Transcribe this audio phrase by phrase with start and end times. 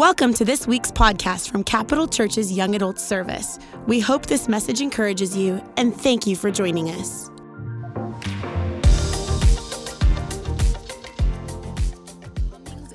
[0.00, 3.58] Welcome to this week's podcast from Capital Church's Young Adult Service.
[3.86, 7.28] We hope this message encourages you and thank you for joining us.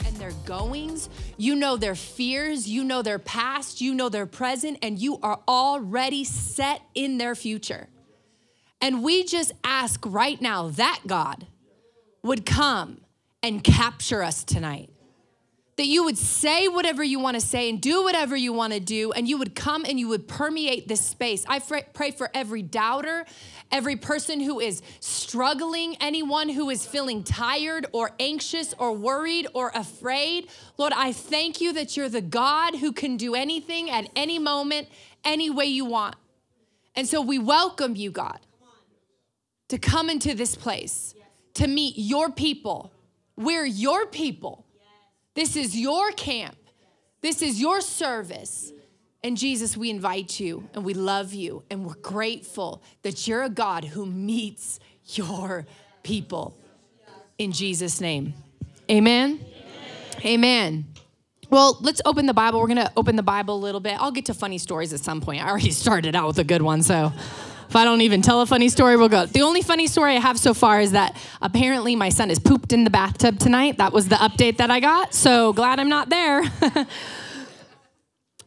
[0.04, 1.12] and their goings.
[1.38, 2.68] You know their fears.
[2.68, 3.82] You know their past.
[3.82, 4.80] You know their present.
[4.82, 7.88] And you are already set in their future.
[8.82, 11.46] And we just ask right now that God
[12.24, 13.02] would come
[13.44, 14.90] and capture us tonight.
[15.78, 18.80] That you would say whatever you want to say and do whatever you want to
[18.80, 21.46] do, and you would come and you would permeate this space.
[21.50, 23.26] I pray for every doubter,
[23.74, 29.72] every person who is struggling, anyone who is feeling tired or anxious or worried or
[29.76, 30.48] afraid.
[30.78, 34.88] Lord, I thank you that you're the God who can do anything at any moment,
[35.26, 36.16] any way you want.
[36.96, 38.40] And so we welcome you, God,
[39.68, 41.16] to come into this place,
[41.56, 42.94] to meet your people.
[43.36, 44.65] We're your people.
[45.36, 46.56] This is your camp.
[47.22, 48.72] This is your service.
[49.24, 53.50] And Jesus, we invite you and we love you and we're grateful that you're a
[53.50, 55.66] God who meets your
[56.04, 56.58] people.
[57.38, 58.34] In Jesus' name.
[58.90, 59.44] Amen.
[60.24, 60.86] Amen.
[61.50, 62.60] Well, let's open the Bible.
[62.60, 64.00] We're going to open the Bible a little bit.
[64.00, 65.44] I'll get to funny stories at some point.
[65.44, 67.12] I already started out with a good one, so
[67.70, 69.26] if I don't even tell a funny story, we'll go.
[69.26, 72.74] The only funny story I have so far is that apparently my son is pooped
[72.74, 73.78] in the bathtub tonight.
[73.78, 75.14] That was the update that I got.
[75.14, 76.44] So glad I'm not there.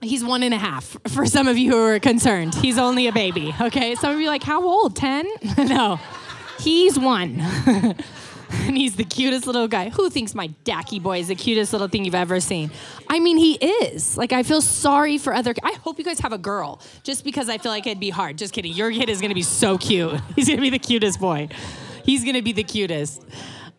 [0.00, 2.54] He's one and a half for some of you who are concerned.
[2.54, 3.96] He's only a baby, okay?
[3.96, 4.94] Some of you like, how old?
[4.94, 5.26] 10?
[5.66, 5.98] no,
[6.60, 7.44] he's one.
[8.50, 9.90] and he's the cutest little guy.
[9.90, 12.70] Who thinks my Dacky boy is the cutest little thing you've ever seen?
[13.08, 14.16] I mean, he is.
[14.16, 15.54] Like, I feel sorry for other.
[15.62, 18.38] I hope you guys have a girl, just because I feel like it'd be hard.
[18.38, 18.72] Just kidding.
[18.72, 20.20] Your kid is gonna be so cute.
[20.36, 21.48] He's gonna be the cutest boy.
[22.04, 23.24] He's gonna be the cutest.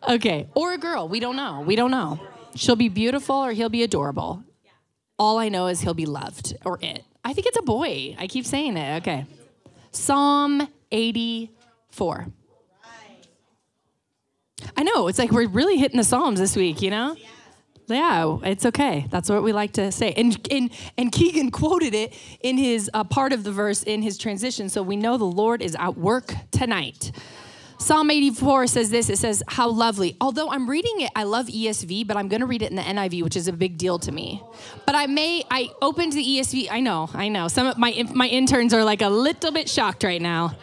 [0.08, 1.08] Okay, or a girl.
[1.08, 1.62] We don't know.
[1.62, 2.20] We don't know.
[2.56, 4.44] She'll be beautiful or he'll be adorable.
[5.18, 7.04] All I know is he'll be loved or it.
[7.24, 8.16] I think it's a boy.
[8.18, 8.98] I keep saying it.
[9.02, 9.26] Okay.
[9.92, 12.28] Psalm 84.
[14.78, 15.08] I know.
[15.08, 17.16] It's like we're really hitting the Psalms this week, you know?
[17.88, 19.08] Yeah, it's okay.
[19.10, 20.14] That's what we like to say.
[20.16, 24.18] And and, and Keegan quoted it in his uh, part of the verse in his
[24.18, 24.70] transition.
[24.70, 27.12] So we know the Lord is at work tonight.
[27.80, 30.18] Psalm 84 says this it says, How lovely.
[30.20, 32.82] Although I'm reading it, I love ESV, but I'm going to read it in the
[32.82, 34.44] NIV, which is a big deal to me.
[34.86, 36.68] But I may, I opened the ESV.
[36.70, 37.48] I know, I know.
[37.48, 40.56] Some of my, my interns are like a little bit shocked right now.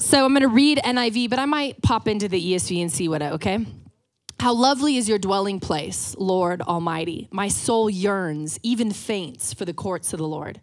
[0.00, 3.06] So I'm going to read NIV, but I might pop into the ESV and see
[3.06, 3.66] what, I, okay?
[4.40, 7.28] How lovely is your dwelling place, Lord Almighty.
[7.30, 10.62] My soul yearns, even faints, for the courts of the Lord.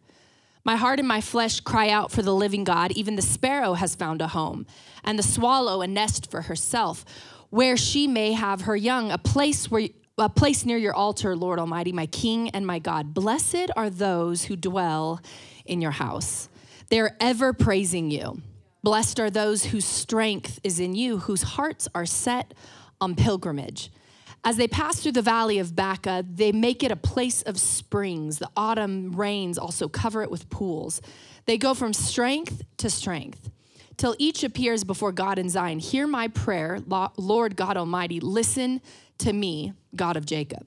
[0.65, 2.91] My heart and my flesh cry out for the living God.
[2.93, 4.65] Even the sparrow has found a home,
[5.03, 7.05] and the swallow a nest for herself,
[7.51, 9.87] where she may have her young, a place where
[10.17, 13.13] a place near your altar, Lord Almighty, my King and my God.
[13.13, 15.21] Blessed are those who dwell
[15.63, 16.49] in your house.
[16.89, 18.41] They're ever praising you.
[18.87, 22.53] Blessed are those whose strength is in you, whose hearts are set
[23.01, 23.91] on pilgrimage.
[24.45, 28.39] As they pass through the valley of Baca, they make it a place of springs.
[28.39, 31.01] The autumn rains also cover it with pools.
[31.43, 33.49] They go from strength to strength
[33.97, 35.79] till each appears before God in Zion.
[35.79, 36.79] Hear my prayer,
[37.17, 38.21] Lord God Almighty.
[38.21, 38.79] Listen
[39.17, 40.65] to me, God of Jacob.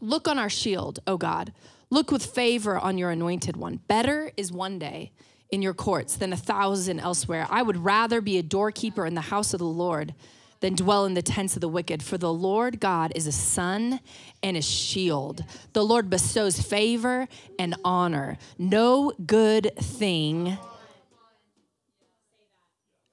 [0.00, 1.52] Look on our shield, O God.
[1.90, 3.80] Look with favor on your anointed one.
[3.86, 5.12] Better is one day
[5.50, 7.46] in your courts than a thousand elsewhere.
[7.50, 10.14] I would rather be a doorkeeper in the house of the Lord
[10.60, 12.02] than dwell in the tents of the wicked.
[12.02, 14.00] For the Lord God is a sun
[14.42, 15.44] and a shield.
[15.72, 17.28] The Lord bestows favor
[17.58, 18.38] and honor.
[18.58, 20.58] No good thing,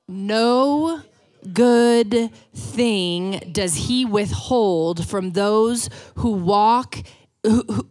[0.07, 1.01] no
[1.53, 6.97] good thing does he withhold from those who walk.
[7.43, 7.87] Who, who,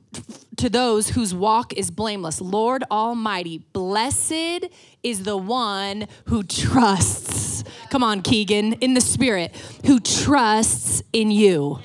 [0.56, 2.40] to those whose walk is blameless.
[2.40, 4.66] Lord Almighty, blessed
[5.02, 7.64] is the one who trusts.
[7.90, 9.54] Come on, Keegan, in the spirit,
[9.86, 11.80] who trusts in you.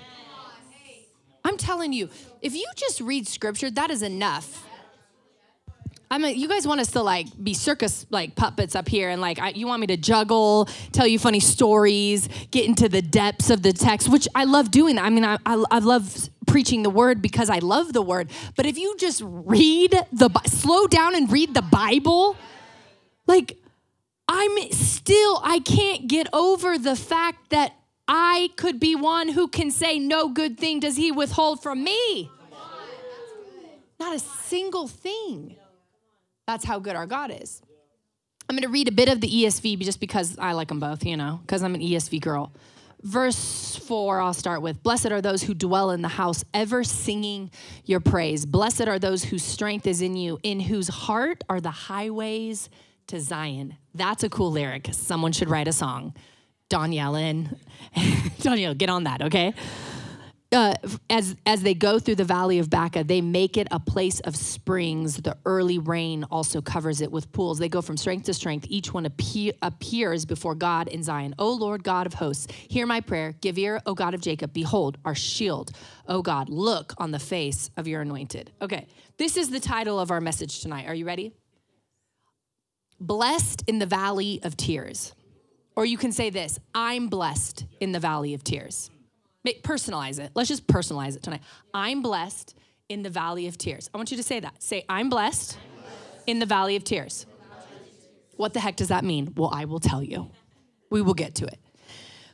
[1.44, 2.10] I'm telling you,
[2.42, 4.66] if you just read scripture, that is enough.
[6.12, 9.22] I mean, you guys want us to like be circus like puppets up here, and
[9.22, 13.50] like I, you want me to juggle, tell you funny stories, get into the depths
[13.52, 14.98] of the text, which I love doing.
[14.98, 18.32] I mean, I, I, I love preaching the word because I love the word.
[18.56, 22.36] But if you just read the, slow down and read the Bible,
[23.28, 23.58] like
[24.28, 27.76] I'm still, I can't get over the fact that
[28.08, 32.32] I could be one who can say, No good thing does he withhold from me.
[34.00, 35.59] Not a single thing.
[36.50, 37.62] That's how good our God is.
[38.50, 41.06] I'm going to read a bit of the ESV just because I like them both,
[41.06, 42.52] you know, because I'm an ESV girl.
[43.04, 44.82] verse 4 I'll start with.
[44.82, 47.52] Blessed are those who dwell in the house, ever singing
[47.86, 48.48] your praise.
[48.48, 52.72] Blessed are those whose strength is in you, in whose heart are the highways
[53.06, 53.78] to Zion.
[53.94, 54.90] That's a cool lyric.
[54.92, 56.16] Someone should write a song.
[56.68, 57.60] Don Yellen.
[58.42, 59.54] Don get on that, okay?
[60.52, 60.74] Uh,
[61.12, 64.36] as as they go through the valley of Baca, they make it a place of
[64.36, 65.18] springs.
[65.18, 67.60] The early rain also covers it with pools.
[67.60, 68.66] They go from strength to strength.
[68.68, 71.36] Each one appear, appears before God in Zion.
[71.38, 73.36] O Lord God of hosts, hear my prayer.
[73.42, 74.52] Give ear, O God of Jacob.
[74.52, 75.72] Behold, our shield.
[76.08, 78.52] O God, look on the face of your anointed.
[78.60, 78.88] Okay,
[79.18, 80.88] this is the title of our message tonight.
[80.88, 81.32] Are you ready?
[83.00, 85.14] Blessed in the valley of tears.
[85.76, 88.90] Or you can say this I'm blessed in the valley of tears.
[89.44, 90.32] Make, personalize it.
[90.36, 91.42] Let's just personalize it tonight.
[91.74, 92.56] I'm blessed
[92.90, 93.90] in the valley of tears.
[93.94, 94.62] I want you to say that.
[94.62, 95.58] Say, I'm blessed,
[96.30, 97.26] in the valley of tears.
[98.38, 99.34] What the heck does that mean?
[99.36, 100.30] Well, I will tell you.
[100.90, 101.60] We will get to it.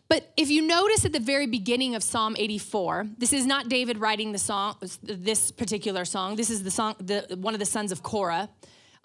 [0.07, 3.98] But if you notice at the very beginning of Psalm 84, this is not David
[3.98, 6.36] writing the song, this particular song.
[6.36, 8.50] This is the song, the, one of the sons of Korah,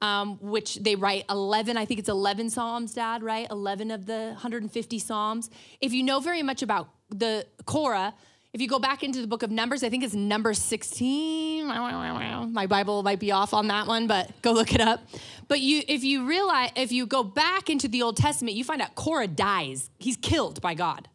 [0.03, 3.47] um, which they write 11, I think it's 11 Psalms, Dad, right?
[3.51, 5.51] 11 of the 150 Psalms.
[5.81, 8.15] If you know very much about the Korah,
[8.53, 11.67] if you go back into the book of Numbers, I think it's number 16.
[11.67, 15.01] My Bible might be off on that one, but go look it up.
[15.47, 18.83] But you if you realize if you go back into the Old Testament, you find
[18.83, 19.91] out Korah dies.
[19.99, 21.09] He's killed by God.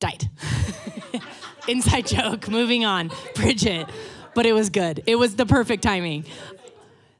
[0.00, 0.30] Died.
[1.68, 2.48] Inside joke.
[2.48, 3.10] Moving on.
[3.34, 3.88] Bridget.
[4.34, 5.02] But it was good.
[5.06, 6.24] It was the perfect timing.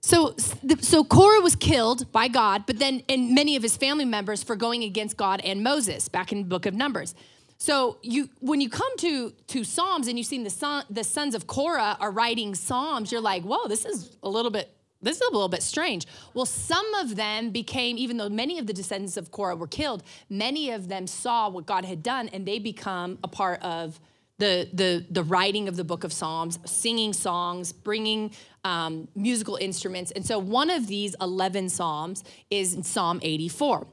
[0.00, 0.34] So,
[0.80, 4.56] so Korah was killed by God, but then and many of his family members for
[4.56, 7.14] going against God and Moses back in the book of Numbers.
[7.62, 11.32] So you, when you come to to Psalms and you've seen the son, the sons
[11.32, 15.22] of Korah are writing Psalms, you're like, whoa, this is a little bit this is
[15.22, 16.08] a little bit strange.
[16.34, 20.02] Well, some of them became, even though many of the descendants of Korah were killed,
[20.28, 24.00] many of them saw what God had done, and they become a part of
[24.38, 28.32] the the the writing of the book of Psalms, singing songs, bringing
[28.64, 30.10] um, musical instruments.
[30.10, 33.86] And so one of these 11 Psalms is Psalm 84.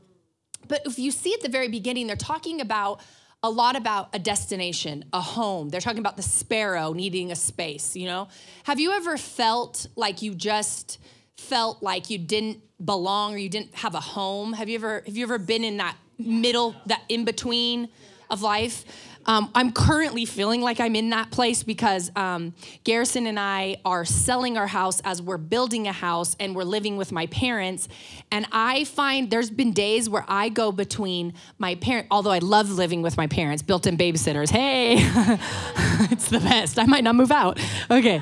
[0.67, 3.01] But if you see at the very beginning, they're talking about
[3.41, 5.69] a lot about a destination, a home.
[5.69, 8.27] They're talking about the sparrow needing a space, you know?
[8.63, 10.99] Have you ever felt like you just
[11.37, 14.53] felt like you didn't belong or you didn't have a home?
[14.53, 17.87] Have you ever have you ever been in that middle, that in between
[18.29, 18.83] of life?
[19.25, 24.05] Um, I'm currently feeling like I'm in that place because um, Garrison and I are
[24.05, 27.87] selling our house as we're building a house and we're living with my parents.
[28.31, 32.71] And I find there's been days where I go between my parent, although I love
[32.71, 34.49] living with my parents, built in babysitters.
[34.49, 34.95] Hey,
[36.11, 36.79] it's the best.
[36.79, 37.59] I might not move out.
[37.91, 38.21] Okay.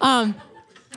[0.00, 0.34] Um,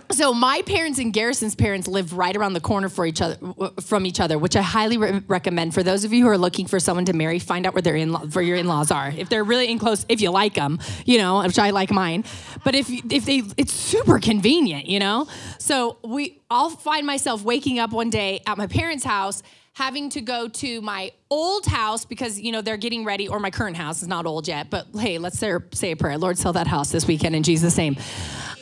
[0.12, 3.38] so my parents and Garrison's parents live right around the corner for each other
[3.82, 6.66] from each other, which I highly re- recommend for those of you who are looking
[6.68, 7.40] for someone to marry.
[7.40, 9.14] Find out where their in for your in-laws are.
[9.16, 12.24] If they're really in close, if you like them, you know, which I like mine.
[12.64, 15.28] But if if they, it's super convenient, you know.
[15.60, 19.44] So we, I'll find myself waking up one day at my parents' house
[19.74, 23.52] having to go to my old house because you know they're getting ready or my
[23.52, 26.66] current house is not old yet but hey let's say a prayer lord sell that
[26.66, 27.98] house this weekend in jesus name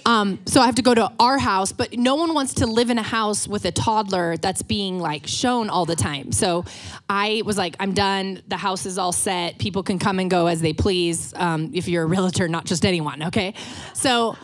[0.05, 2.89] um, so I have to go to our house, but no one wants to live
[2.89, 6.31] in a house with a toddler that's being like shown all the time.
[6.31, 6.65] So
[7.09, 8.41] I was like, I'm done.
[8.47, 9.59] The house is all set.
[9.59, 11.33] People can come and go as they please.
[11.35, 13.53] Um, if you're a realtor, not just anyone, okay?
[13.93, 14.35] So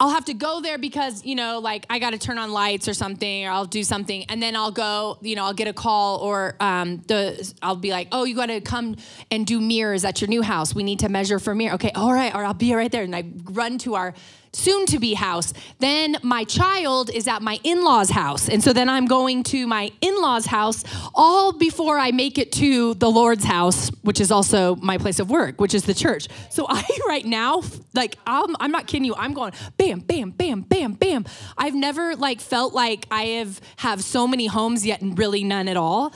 [0.00, 2.86] I'll have to go there because, you know, like I got to turn on lights
[2.86, 4.24] or something, or I'll do something.
[4.28, 7.90] And then I'll go, you know, I'll get a call or um, the, I'll be
[7.90, 8.94] like, oh, you got to come
[9.32, 10.72] and do mirrors at your new house.
[10.72, 11.74] We need to measure for mirror.
[11.74, 13.02] Okay, all right, or I'll be right there.
[13.02, 14.14] And I run to our
[14.52, 15.52] soon to be house.
[15.78, 18.48] Then my child is at my in law's house.
[18.48, 22.52] And so then I'm going to my in law's house all before I make it
[22.52, 26.28] to the Lord's house, which is also my place of work, which is the church.
[26.50, 27.62] So I, right now,
[27.94, 31.24] like, I'm, I'm not kidding you, I'm going bam, bam, bam, bam, bam.
[31.56, 35.68] I've never like felt like I have have so many homes yet and really none
[35.68, 36.12] at all.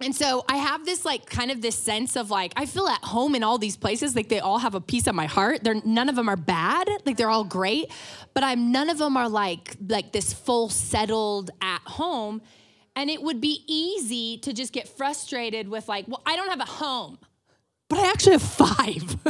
[0.00, 3.02] And so I have this like kind of this sense of like I feel at
[3.02, 5.64] home in all these places like they all have a piece of my heart.
[5.64, 7.90] They're none of them are bad, like they're all great,
[8.32, 12.42] but I'm none of them are like like this full settled at home.
[12.94, 16.60] And it would be easy to just get frustrated with like, well, I don't have
[16.60, 17.18] a home.
[17.88, 19.16] But I actually have 5.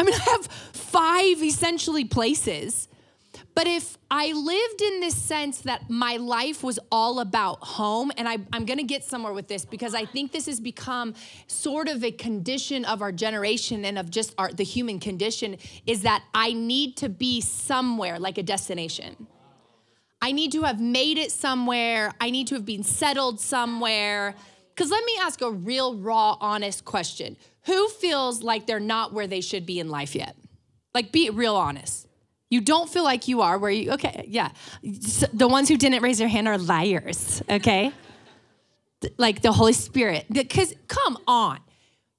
[0.00, 2.88] I mean, I have 5 essentially places
[3.58, 8.28] but if I lived in this sense that my life was all about home, and
[8.28, 11.14] I, am gonna get somewhere with this because I think this has become
[11.48, 16.02] sort of a condition of our generation and of just our, the human condition, is
[16.02, 19.26] that I need to be somewhere like a destination.
[20.22, 24.36] I need to have made it somewhere, I need to have been settled somewhere.
[24.72, 27.36] Because let me ask a real, raw, honest question.
[27.64, 30.36] Who feels like they're not where they should be in life yet?
[30.94, 32.07] Like, be real honest.
[32.50, 34.50] You don't feel like you are where you, okay, yeah.
[35.32, 37.92] The ones who didn't raise their hand are liars, okay?
[39.16, 40.26] Like the Holy Spirit.
[40.30, 41.60] Because, come on.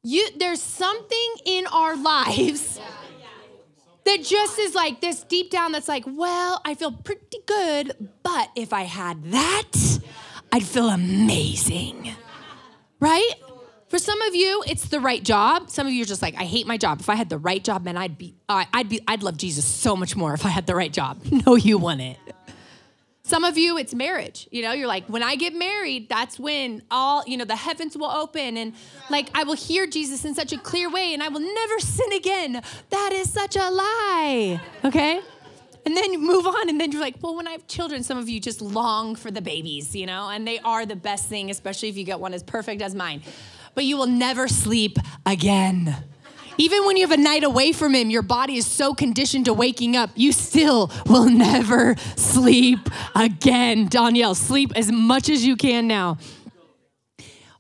[0.04, 2.80] You, there's something in our lives
[4.06, 8.50] that just is like this deep down that's like, well, I feel pretty good, but
[8.56, 10.00] if I had that,
[10.52, 12.16] I'd feel amazing
[13.00, 13.32] right?
[13.90, 15.72] For some of you, it's the right job.
[15.72, 17.00] Some of you are just like, I hate my job.
[17.00, 19.66] If I had the right job, man, I'd be, uh, I'd be, I'd love Jesus
[19.66, 21.22] so much more if I had the right job.
[21.46, 22.18] No, you wouldn't.
[23.24, 24.48] Some of you, it's marriage.
[24.52, 27.96] You know, you're like, when I get married, that's when all, you know, the heavens
[27.96, 28.74] will open and
[29.10, 32.12] like I will hear Jesus in such a clear way and I will never sin
[32.14, 32.62] again.
[32.90, 34.62] That is such a lie.
[34.84, 35.22] Okay?
[35.86, 38.18] And then you move on, and then you're like, well, when I have children, some
[38.18, 41.50] of you just long for the babies, you know, and they are the best thing,
[41.50, 43.24] especially if you get one as perfect as mine.
[43.80, 45.96] But you will never sleep again.
[46.58, 49.54] Even when you have a night away from him, your body is so conditioned to
[49.54, 53.88] waking up, you still will never sleep again.
[53.88, 56.18] Danielle, sleep as much as you can now.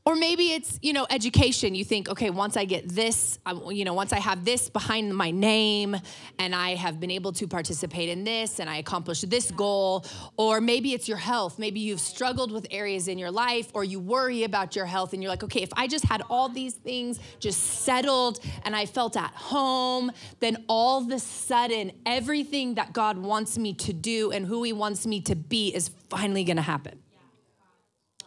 [0.09, 1.75] Or maybe it's, you know, education.
[1.75, 5.15] You think, okay, once I get this, I, you know, once I have this behind
[5.15, 5.95] my name
[6.39, 10.03] and I have been able to participate in this and I accomplished this goal.
[10.35, 11.59] Or maybe it's your health.
[11.59, 15.21] Maybe you've struggled with areas in your life or you worry about your health and
[15.21, 19.15] you're like, okay, if I just had all these things just settled and I felt
[19.15, 24.47] at home, then all of a sudden everything that God wants me to do and
[24.47, 26.99] who He wants me to be is finally gonna happen.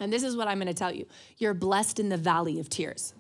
[0.00, 1.06] And this is what I'm going to tell you
[1.38, 3.14] you're blessed in the valley of tears.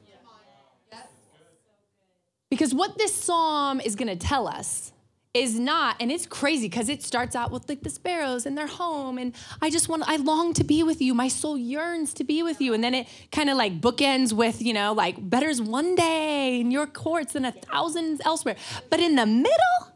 [2.50, 4.92] Because what this psalm is going to tell us
[5.32, 8.66] is not, and it's crazy because it starts out with like the sparrows and their
[8.66, 11.14] home, and I just want, I long to be with you.
[11.14, 12.74] My soul yearns to be with you.
[12.74, 16.70] And then it kind of like bookends with, you know, like better's one day in
[16.70, 18.56] your courts than a thousand elsewhere.
[18.90, 19.94] But in the middle,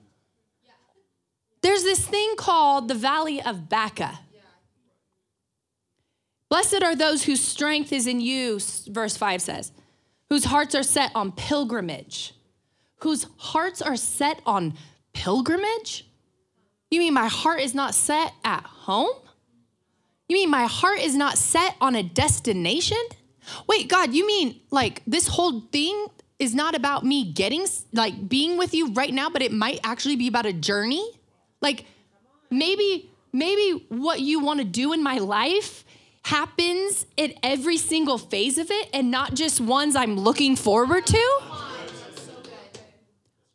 [1.60, 4.20] there's this thing called the Valley of Baca.
[6.48, 9.72] Blessed are those whose strength is in you, verse 5 says,
[10.28, 12.34] whose hearts are set on pilgrimage.
[13.00, 14.74] Whose hearts are set on
[15.12, 16.08] pilgrimage?
[16.90, 19.14] You mean my heart is not set at home?
[20.28, 22.98] You mean my heart is not set on a destination?
[23.68, 26.06] Wait, God, you mean like this whole thing
[26.38, 30.16] is not about me getting, like being with you right now, but it might actually
[30.16, 31.06] be about a journey?
[31.60, 31.86] Like
[32.50, 35.84] maybe, maybe what you want to do in my life
[36.26, 41.40] happens in every single phase of it and not just ones I'm looking forward to,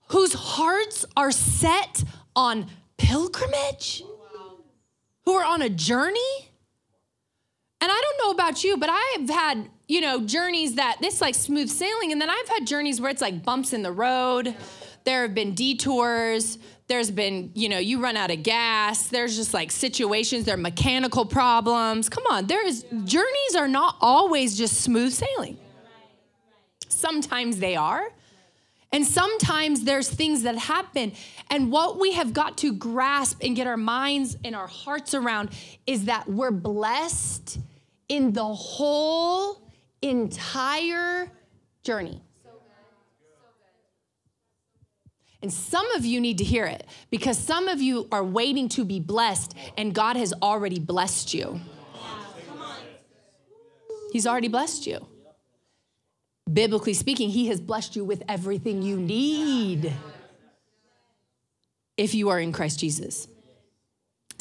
[0.07, 2.01] whose hearts are set
[2.33, 4.03] on pilgrimage,
[5.25, 6.49] who are on a journey.
[7.81, 11.35] And I don't know about you, but I've had, you know, journeys that this like
[11.35, 14.55] smooth sailing, and then I've had journeys where it's like bumps in the road.
[15.03, 16.57] There have been detours
[16.91, 19.07] there's been, you know, you run out of gas.
[19.07, 22.09] There's just like situations, there are mechanical problems.
[22.09, 25.57] Come on, there's journeys are not always just smooth sailing.
[26.89, 28.11] Sometimes they are.
[28.91, 31.13] And sometimes there's things that happen.
[31.49, 35.51] And what we have got to grasp and get our minds and our hearts around
[35.87, 37.57] is that we're blessed
[38.09, 39.61] in the whole
[40.01, 41.31] entire
[41.85, 42.19] journey.
[45.41, 48.85] And some of you need to hear it because some of you are waiting to
[48.85, 51.59] be blessed, and God has already blessed you.
[54.11, 55.07] He's already blessed you.
[56.51, 59.93] Biblically speaking, He has blessed you with everything you need
[61.97, 63.27] if you are in Christ Jesus.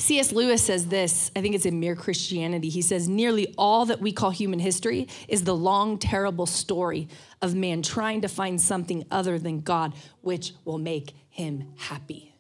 [0.00, 0.32] C.S.
[0.32, 2.70] Lewis says this, I think it's in Mere Christianity.
[2.70, 7.06] He says, Nearly all that we call human history is the long, terrible story
[7.42, 12.34] of man trying to find something other than God, which will make him happy.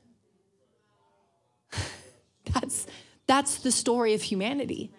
[2.54, 2.86] that's,
[3.26, 4.90] that's the story of humanity.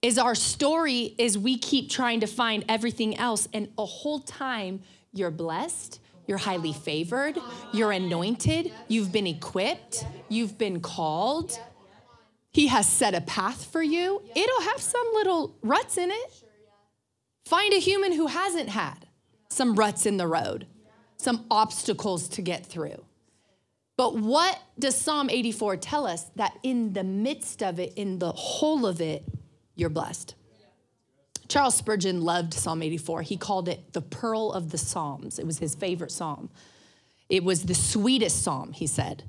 [0.00, 4.80] Is our story is we keep trying to find everything else, and a whole time
[5.12, 7.38] you're blessed, you're highly favored,
[7.74, 11.58] you're anointed, you've been equipped, you've been called
[12.54, 14.22] he has set a path for you.
[14.34, 16.44] It'll have some little ruts in it.
[17.44, 19.08] Find a human who hasn't had
[19.50, 20.68] some ruts in the road,
[21.16, 23.04] some obstacles to get through.
[23.96, 26.30] But what does Psalm 84 tell us?
[26.36, 29.24] That in the midst of it, in the whole of it,
[29.74, 30.36] you're blessed.
[31.48, 33.22] Charles Spurgeon loved Psalm 84.
[33.22, 35.40] He called it the pearl of the Psalms.
[35.40, 36.50] It was his favorite psalm.
[37.28, 39.24] It was the sweetest psalm, he said.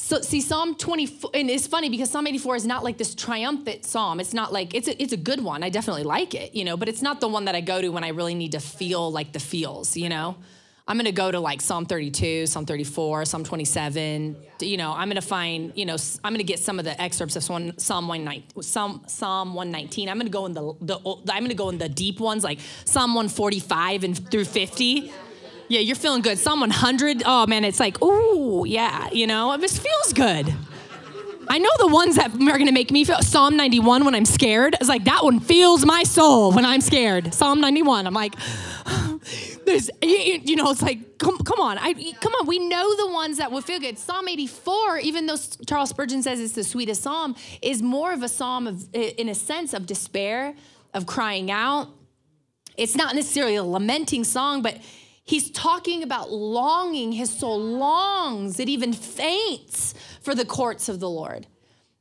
[0.00, 3.84] So see Psalm 24 and it's funny because Psalm 84 is not like this triumphant
[3.84, 4.20] psalm.
[4.20, 5.64] It's not like it's a, it's a good one.
[5.64, 7.88] I definitely like it, you know, but it's not the one that I go to
[7.88, 10.36] when I really need to feel like the feels, you know.
[10.86, 14.36] I'm going to go to like Psalm 32, Psalm 34, Psalm 27.
[14.60, 16.98] You know, I'm going to find, you know, I'm going to get some of the
[17.02, 20.08] excerpts of Psalm Psalm 119, Psalm Psalm 119.
[20.08, 20.96] I'm going to go in the, the
[21.28, 25.12] I'm going to go in the deep ones like Psalm 145 and through 50.
[25.68, 26.38] Yeah, you're feeling good.
[26.38, 27.22] Psalm 100.
[27.26, 30.54] Oh man, it's like, ooh, yeah, you know, it just feels good.
[31.50, 33.20] I know the ones that are gonna make me feel.
[33.20, 34.76] Psalm 91 when I'm scared.
[34.80, 37.34] It's like that one feels my soul when I'm scared.
[37.34, 38.06] Psalm 91.
[38.06, 38.34] I'm like,
[39.66, 42.46] there's, you know, it's like, come, come on, I, come on.
[42.46, 43.98] We know the ones that will feel good.
[43.98, 48.28] Psalm 84, even though Charles Spurgeon says it's the sweetest psalm, is more of a
[48.28, 50.54] psalm of, in a sense, of despair,
[50.94, 51.88] of crying out.
[52.76, 54.78] It's not necessarily a lamenting song, but
[55.28, 57.12] He's talking about longing.
[57.12, 59.92] His soul longs, it even faints
[60.22, 61.46] for the courts of the Lord.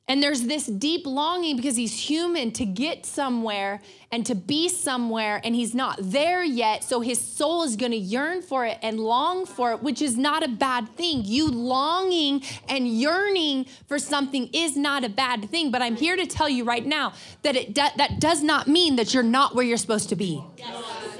[0.07, 3.81] And there's this deep longing because he's human to get somewhere
[4.13, 6.85] and to be somewhere, and he's not there yet.
[6.85, 10.15] So his soul is going to yearn for it and long for it, which is
[10.15, 11.23] not a bad thing.
[11.25, 15.69] You longing and yearning for something is not a bad thing.
[15.69, 18.95] But I'm here to tell you right now that it do- that does not mean
[18.95, 20.41] that you're not where you're supposed to be.
[20.57, 21.16] Yes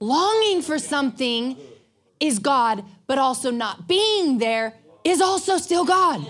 [0.00, 1.56] longing for something
[2.20, 4.74] is God, but also not being there
[5.04, 6.26] is also still God.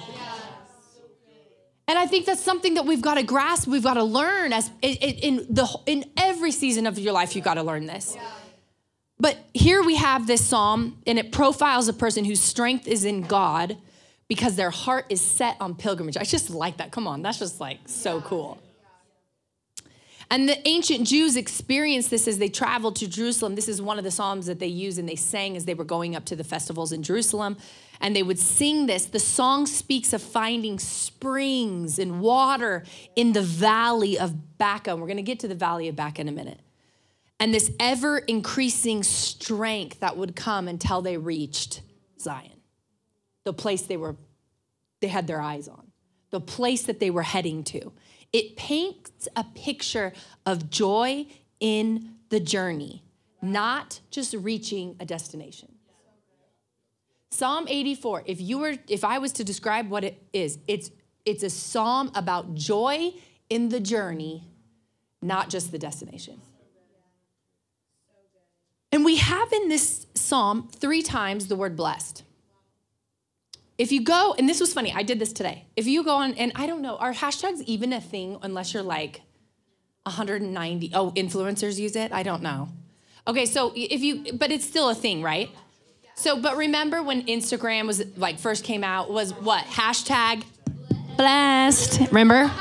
[1.86, 3.68] And I think that's something that we've got to grasp.
[3.68, 7.36] We've got to learn as in the in every season of your life.
[7.36, 8.16] You've got to learn this.
[9.20, 13.22] But here we have this psalm, and it profiles a person whose strength is in
[13.22, 13.76] God
[14.28, 16.16] because their heart is set on pilgrimage.
[16.16, 16.90] I just like that.
[16.90, 18.58] Come on, that's just like so cool.
[20.34, 23.54] And the ancient Jews experienced this as they traveled to Jerusalem.
[23.54, 25.84] This is one of the psalms that they used and they sang as they were
[25.84, 27.56] going up to the festivals in Jerusalem.
[28.00, 29.04] And they would sing this.
[29.04, 32.82] The song speaks of finding springs and water
[33.14, 34.90] in the valley of Baca.
[34.90, 36.58] And we're going to get to the valley of Baca in a minute.
[37.38, 41.80] And this ever increasing strength that would come until they reached
[42.18, 42.60] Zion,
[43.44, 44.16] the place they were,
[45.00, 45.92] they had their eyes on,
[46.30, 47.92] the place that they were heading to.
[48.34, 50.12] It paints a picture
[50.44, 51.26] of joy
[51.60, 53.04] in the journey,
[53.40, 55.70] not just reaching a destination.
[57.30, 60.90] Psalm 84, if you were if I was to describe what it is, it's
[61.24, 63.12] it's a psalm about joy
[63.48, 64.48] in the journey,
[65.22, 66.40] not just the destination.
[68.90, 72.24] And we have in this psalm three times the word blessed
[73.76, 75.66] if you go, and this was funny, I did this today.
[75.76, 78.82] If you go on, and I don't know, are hashtags even a thing unless you're
[78.82, 79.22] like
[80.04, 80.92] 190?
[80.94, 82.12] Oh, influencers use it?
[82.12, 82.68] I don't know.
[83.26, 85.50] Okay, so if you, but it's still a thing, right?
[86.14, 89.64] So, but remember when Instagram was like first came out, was what?
[89.64, 90.44] Hashtag
[91.16, 92.00] blessed.
[92.08, 92.52] Remember?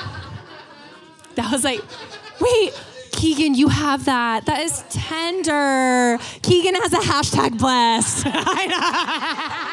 [1.36, 1.82] That was like,
[2.40, 2.74] wait,
[3.12, 4.46] Keegan, you have that.
[4.46, 6.18] That is tender.
[6.42, 8.26] Keegan has a hashtag blessed.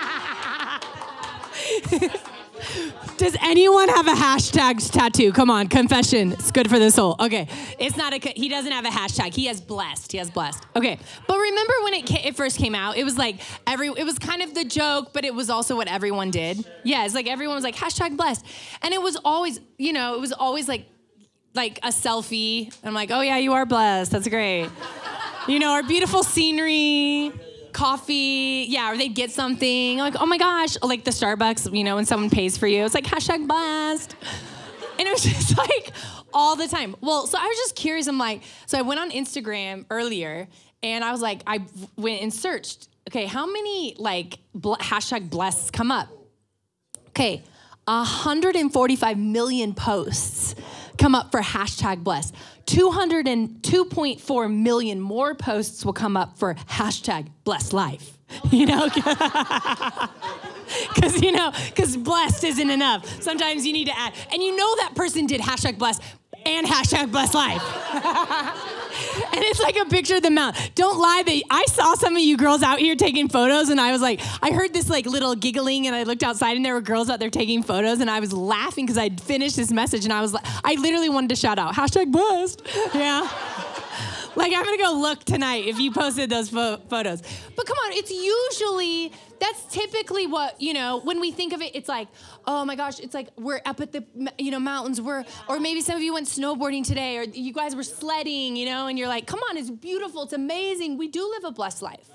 [3.17, 5.33] Does anyone have a hashtag tattoo?
[5.33, 6.33] Come on, confession.
[6.33, 7.17] It's good for the soul.
[7.21, 8.19] Okay, it's not a.
[8.19, 9.35] He doesn't have a hashtag.
[9.35, 10.13] He has blessed.
[10.13, 10.65] He has blessed.
[10.77, 12.97] Okay, but remember when it, it first came out?
[12.97, 13.89] It was like every.
[13.89, 16.65] It was kind of the joke, but it was also what everyone did.
[16.85, 18.45] Yeah, it's like everyone was like hashtag blessed,
[18.83, 20.87] and it was always, you know, it was always like,
[21.55, 22.75] like a selfie.
[22.85, 24.13] I'm like, oh yeah, you are blessed.
[24.13, 24.69] That's great.
[25.49, 27.33] you know, our beautiful scenery
[27.73, 31.97] coffee, yeah, or they'd get something like, oh my gosh, like the Starbucks, you know,
[31.97, 34.17] when someone pays for you, it's like hashtag blessed.
[34.99, 35.93] And it was just like
[36.33, 36.97] all the time.
[37.01, 38.07] Well, so I was just curious.
[38.07, 40.49] I'm like, so I went on Instagram earlier
[40.83, 41.65] and I was like, I
[41.97, 46.09] went and searched, okay, how many like bl- hashtag blessed come up?
[47.09, 47.43] Okay,
[47.87, 50.55] 145 million posts
[51.01, 52.35] come up for hashtag blessed.
[52.67, 58.17] 202.4 million more posts will come up for hashtag blessed life.
[58.51, 58.89] You know?
[60.95, 63.21] Because, you know, because blessed isn't enough.
[63.21, 64.15] Sometimes you need to add.
[64.33, 66.01] And you know that person did hashtag blessed
[66.47, 67.63] and hashtag blessed life.
[69.33, 70.57] and it's like a picture of the mount.
[70.75, 74.01] Don't lie I saw some of you girls out here taking photos and I was
[74.01, 77.09] like, I heard this like little giggling and I looked outside and there were girls
[77.11, 80.21] out there taking photos and I was laughing because I'd finished this message and I
[80.21, 82.63] was like, I literally wanted to shout out, hashtag blessed.
[82.95, 83.29] Yeah.
[84.37, 87.23] like I'm gonna go look tonight if you posted those photos.
[87.57, 91.71] But come on, it's usually that's typically what you know when we think of it.
[91.75, 92.09] It's like,
[92.45, 94.05] oh my gosh, it's like we're up at the
[94.39, 95.01] you know mountains.
[95.01, 98.67] We're or maybe some of you went snowboarding today, or you guys were sledding, you
[98.67, 100.99] know, and you're like, come on, it's beautiful, it's amazing.
[100.99, 102.11] We do live a blessed life.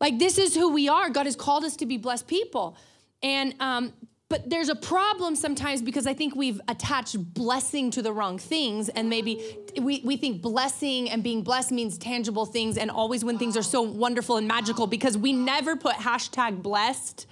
[0.00, 1.08] Like this is who we are.
[1.08, 2.76] God has called us to be blessed people.
[3.22, 3.92] And um,
[4.28, 8.90] but there's a problem sometimes because I think we've attached blessing to the wrong things.
[8.90, 13.38] And maybe we, we think blessing and being blessed means tangible things and always when
[13.38, 17.26] things are so wonderful and magical because we never put hashtag blessed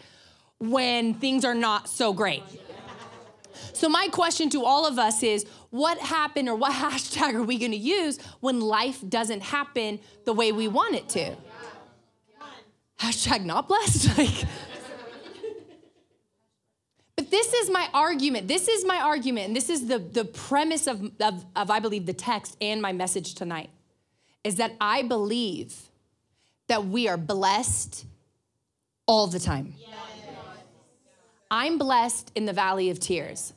[0.59, 2.43] when things are not so great.
[3.75, 7.59] So, my question to all of us is what happened or what hashtag are we
[7.59, 11.37] gonna use when life doesn't happen the way we want it to?
[13.01, 14.17] Hashtag not blessed?
[14.19, 14.45] like,
[17.17, 18.47] but this is my argument.
[18.47, 22.05] This is my argument, and this is the, the premise of, of, of, I believe,
[22.05, 23.71] the text and my message tonight
[24.45, 25.75] is that I believe
[26.69, 28.05] that we are blessed
[29.07, 29.75] all the time.
[31.51, 33.53] I'm blessed in the valley of tears.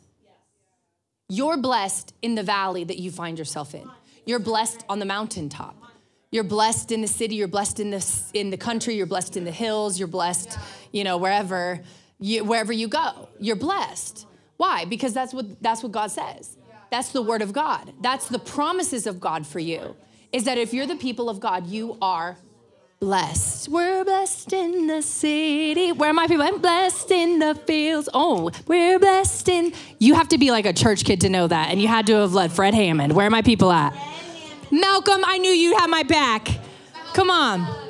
[1.28, 3.90] You're blessed in the valley that you find yourself in.
[4.26, 5.76] You're blessed on the mountaintop.
[6.32, 9.46] You're blessed in the city, you're blessed in the, in the country, you're blessed in
[9.46, 10.60] the hills, you're blessed,
[10.92, 11.82] you know, wherever
[12.20, 14.26] you, wherever you go, you're blessed.
[14.58, 14.86] Why?
[14.86, 16.58] Because that's what that's what God says.
[16.92, 17.94] That's the word of God.
[18.02, 19.96] That's the promises of God for you.
[20.32, 22.38] Is that if you're the people of God, you are
[23.00, 23.70] blessed.
[23.70, 25.92] We're blessed in the city.
[25.92, 26.44] Where are my people?
[26.44, 28.10] I'm blessed in the fields.
[28.14, 29.74] Oh, we're blessed in.
[29.98, 31.70] You have to be like a church kid to know that.
[31.70, 33.14] And you had to have led Fred Hammond.
[33.14, 33.94] Where are my people at?
[34.72, 36.50] Malcolm, I knew you had my back.
[37.14, 37.89] Come on.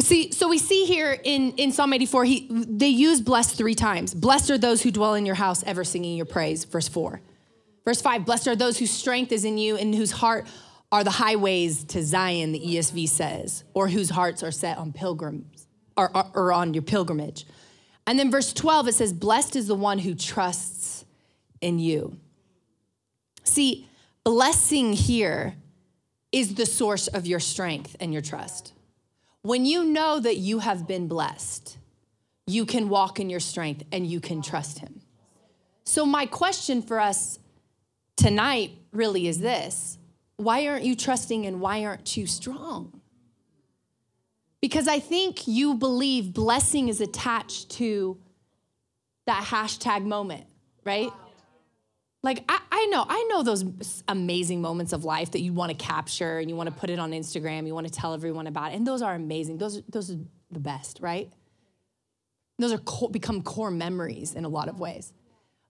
[0.00, 4.14] See, so we see here in, in Psalm 84, he, they use blessed three times.
[4.14, 7.20] Blessed are those who dwell in your house, ever singing your praise, verse 4.
[7.84, 10.46] Verse 5, blessed are those whose strength is in you and whose heart
[10.92, 15.66] are the highways to Zion, the ESV says, or whose hearts are set on pilgrims
[15.96, 17.46] or, or, or on your pilgrimage.
[18.06, 21.04] And then verse 12, it says, blessed is the one who trusts
[21.60, 22.18] in you.
[23.44, 23.88] See,
[24.24, 25.54] blessing here
[26.32, 28.72] is the source of your strength and your trust.
[29.42, 31.78] When you know that you have been blessed,
[32.46, 35.00] you can walk in your strength and you can trust Him.
[35.84, 37.38] So, my question for us
[38.16, 39.98] tonight really is this
[40.36, 43.00] why aren't you trusting and why aren't you strong?
[44.60, 48.18] Because I think you believe blessing is attached to
[49.26, 50.44] that hashtag moment,
[50.84, 51.10] right?
[52.22, 55.76] Like I, I know, I know those amazing moments of life that you want to
[55.76, 58.72] capture and you want to put it on Instagram, you want to tell everyone about
[58.72, 59.58] it, and those are amazing.
[59.58, 60.18] Those, those are
[60.50, 61.32] the best, right?
[62.58, 65.12] Those are core, become core memories in a lot of ways.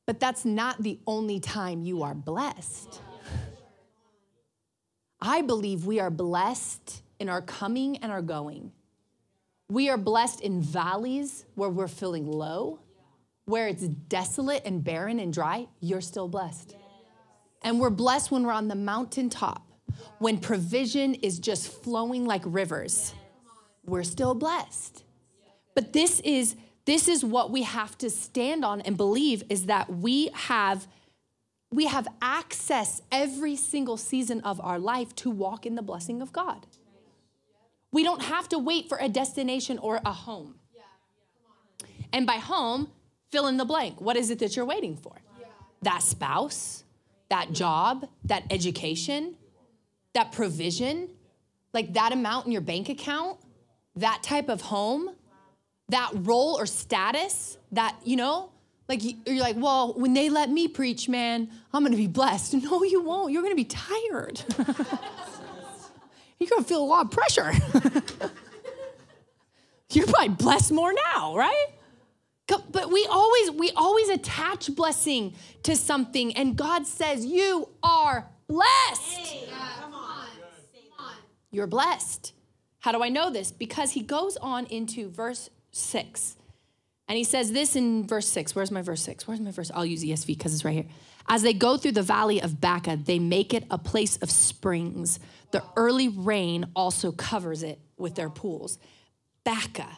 [0.06, 3.00] But that's not the only time you are blessed.
[5.20, 8.72] I believe we are blessed in our coming and our going.
[9.68, 12.80] We are blessed in valleys where we're feeling low
[13.50, 16.76] where it's desolate and barren and dry, you're still blessed.
[17.62, 19.66] And we're blessed when we're on the mountaintop,
[20.18, 23.12] when provision is just flowing like rivers.
[23.84, 25.04] We're still blessed.
[25.74, 29.92] But this is this is what we have to stand on and believe is that
[29.92, 30.88] we have
[31.70, 36.32] we have access every single season of our life to walk in the blessing of
[36.32, 36.66] God.
[37.92, 40.56] We don't have to wait for a destination or a home.
[42.12, 42.90] And by home,
[43.30, 44.00] fill in the blank.
[44.00, 45.12] What is it that you're waiting for?
[45.38, 45.46] Yeah.
[45.82, 46.84] That spouse,
[47.28, 49.36] that job, that education,
[50.14, 51.08] that provision,
[51.72, 53.38] like that amount in your bank account,
[53.96, 55.10] that type of home,
[55.88, 58.50] that role or status, that, you know,
[58.88, 62.54] like you're like, well, when they let me preach, man, I'm gonna be blessed.
[62.62, 63.32] No, you won't.
[63.32, 64.42] You're gonna be tired.
[66.38, 67.52] you're gonna feel a lot of pressure.
[69.92, 71.66] you're probably blessed more now, right?
[72.70, 79.18] But we always we always attach blessing to something, and God says you are blessed.
[79.18, 79.48] Hey,
[79.80, 80.26] come on.
[81.50, 82.32] You're blessed.
[82.80, 83.50] How do I know this?
[83.52, 86.36] Because he goes on into verse six,
[87.08, 88.54] and he says this in verse six.
[88.54, 89.26] Where's my verse six?
[89.26, 89.70] Where's my verse?
[89.74, 90.86] I'll use ESV because it's right here.
[91.28, 95.20] As they go through the valley of Baca, they make it a place of springs.
[95.50, 98.78] The early rain also covers it with their pools.
[99.44, 99.88] Baca.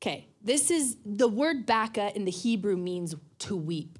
[0.00, 3.98] Okay, this is the word Baca in the Hebrew means to weep.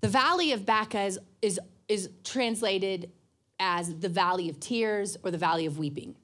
[0.00, 3.10] The valley of Baca is, is, is translated
[3.58, 6.14] as the valley of tears or the valley of weeping.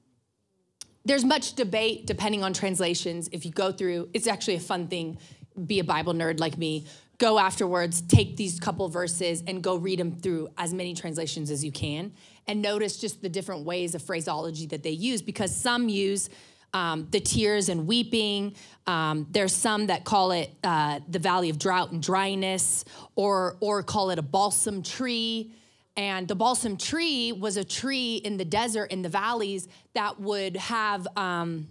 [1.04, 3.28] There's much debate depending on translations.
[3.32, 5.18] If you go through, it's actually a fun thing.
[5.66, 6.86] Be a Bible nerd like me.
[7.18, 11.64] Go afterwards, take these couple verses and go read them through as many translations as
[11.64, 12.12] you can
[12.46, 16.28] and notice just the different ways of phraseology that they use because some use
[16.74, 18.54] um, the tears and weeping.
[18.86, 22.84] Um, there's some that call it uh, the valley of drought and dryness,
[23.14, 25.52] or or call it a balsam tree.
[25.96, 30.56] and the balsam tree was a tree in the desert, in the valleys, that would
[30.56, 31.68] have, um,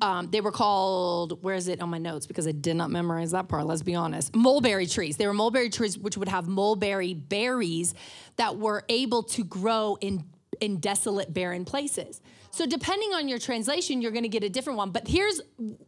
[0.00, 2.26] um, they were called, where is it on my notes?
[2.26, 4.34] Because I did not memorize that part, let's be honest.
[4.34, 5.18] Mulberry trees.
[5.18, 7.94] They were mulberry trees which would have mulberry berries
[8.36, 10.24] that were able to grow in,
[10.60, 12.22] in desolate, barren places.
[12.56, 14.90] So, depending on your translation, you're gonna get a different one.
[14.90, 15.42] But here's,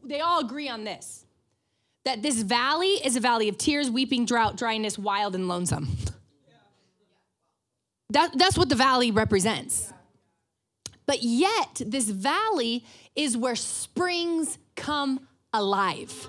[0.04, 1.24] they all agree on this
[2.04, 5.88] that this valley is a valley of tears, weeping, drought, dryness, wild, and lonesome.
[8.10, 9.90] That, that's what the valley represents.
[11.06, 12.84] But yet, this valley
[13.16, 16.28] is where springs come alive.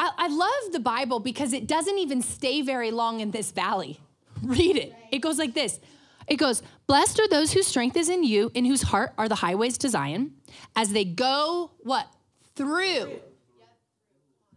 [0.00, 4.00] I, I, love the Bible because it doesn't even stay very long in this valley.
[4.42, 4.94] Read it.
[5.12, 5.78] It goes like this
[6.30, 9.34] It goes, Blessed are those whose strength is in you, in whose heart are the
[9.34, 10.32] highways to Zion,
[10.76, 12.06] as they go, what?
[12.54, 13.20] Through.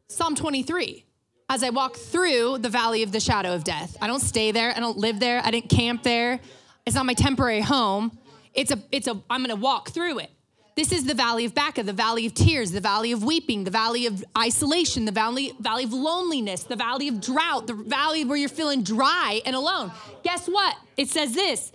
[0.08, 1.04] Psalm 23
[1.50, 3.98] as I walk through the valley of the shadow of death.
[4.02, 4.74] I don't stay there.
[4.76, 5.42] I don't live there.
[5.44, 6.40] I didn't camp there.
[6.86, 8.18] It's not my temporary home.
[8.54, 10.32] It's a, it's a, I'm gonna walk through it.
[10.76, 13.72] This is the valley of Baca, the valley of tears, the valley of weeping, the
[13.72, 18.38] valley of isolation, the valley, valley of loneliness, the valley of drought, the valley where
[18.38, 19.92] you're feeling dry and alone.
[20.24, 20.76] Guess what?
[20.98, 21.72] It says this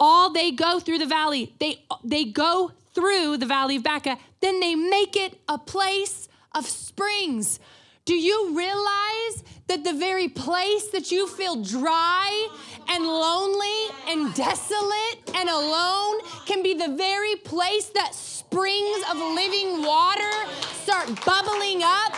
[0.00, 4.58] all they go through the valley, they, they go through the valley of Baca, then
[4.58, 7.60] they make it a place of springs.
[8.10, 12.48] Do you realize that the very place that you feel dry
[12.88, 19.84] and lonely and desolate and alone can be the very place that springs of living
[19.84, 20.32] water
[20.82, 22.16] start bubbling up?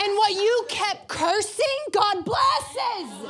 [0.00, 3.28] And what you kept cursing, God blesses.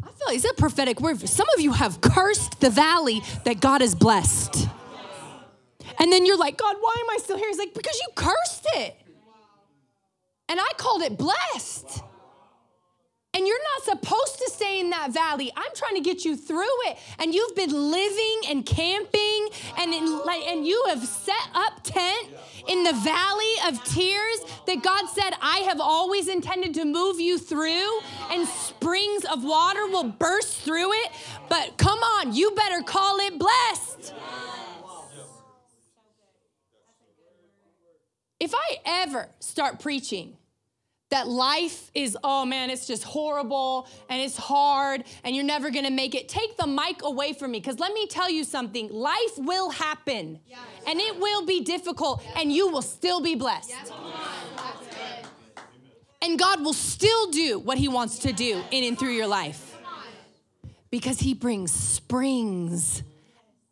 [0.00, 1.28] I feel like it's a prophetic word.
[1.28, 4.68] Some of you have cursed the valley that God has blessed.
[6.00, 7.48] And then you're like, God, why am I still here?
[7.48, 8.96] He's like, because you cursed it.
[10.48, 12.02] And I called it blessed.
[13.34, 15.52] And you're not supposed to stay in that valley.
[15.54, 16.96] I'm trying to get you through it.
[17.18, 22.28] And you've been living and camping and in, like and you have set up tent
[22.66, 27.38] in the valley of tears that God said I have always intended to move you
[27.38, 31.10] through and springs of water will burst through it.
[31.48, 34.14] But come on, you better call it blessed.
[38.40, 40.36] If I ever start preaching
[41.10, 45.90] that life is, oh man, it's just horrible and it's hard and you're never gonna
[45.90, 47.60] make it, take the mic away from me.
[47.60, 50.58] Because let me tell you something life will happen yes.
[50.86, 52.34] and it will be difficult yes.
[52.38, 53.70] and you will still be blessed.
[53.70, 53.92] Yes.
[56.20, 59.78] And God will still do what He wants to do in and through your life
[60.90, 63.02] because He brings springs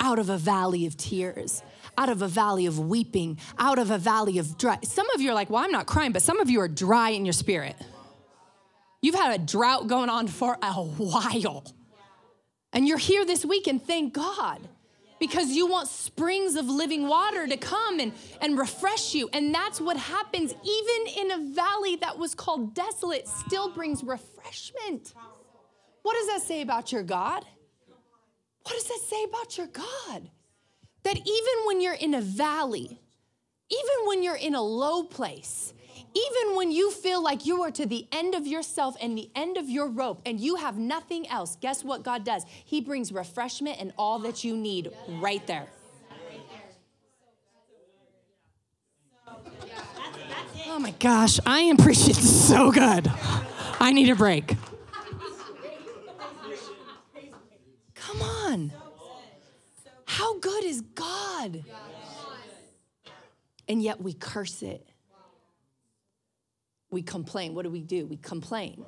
[0.01, 1.63] out of a valley of tears
[1.99, 4.79] out of a valley of weeping, out of a valley of dry.
[4.83, 7.11] Some of you are like, well, I'm not crying, but some of you are dry
[7.11, 7.77] in your spirit.
[9.03, 11.65] You've had a drought going on for a while.
[12.73, 14.69] And you're here this week, and thank God
[15.19, 19.29] because you want springs of living water to come and, and refresh you.
[19.33, 25.15] And that's what happens, even in a valley that was called desolate, still brings refreshment.
[26.03, 27.45] What does that say about your God?
[28.63, 30.31] What does that say about your God?
[31.07, 32.99] That even when you're in a valley,
[33.71, 37.87] even when you're in a low place, even when you feel like you are to
[37.87, 41.57] the end of yourself and the end of your rope and you have nothing else,
[41.61, 42.45] guess what God does?
[42.65, 45.69] He brings refreshment and all that you need right there.
[50.67, 53.09] Oh my gosh, I am preaching so good.
[53.79, 54.57] I need a break.
[57.95, 58.73] Come on.
[60.17, 61.63] How good is God?
[63.69, 64.89] And yet we curse it.
[66.91, 67.55] We complain.
[67.55, 68.07] What do we do?
[68.07, 68.87] We complain.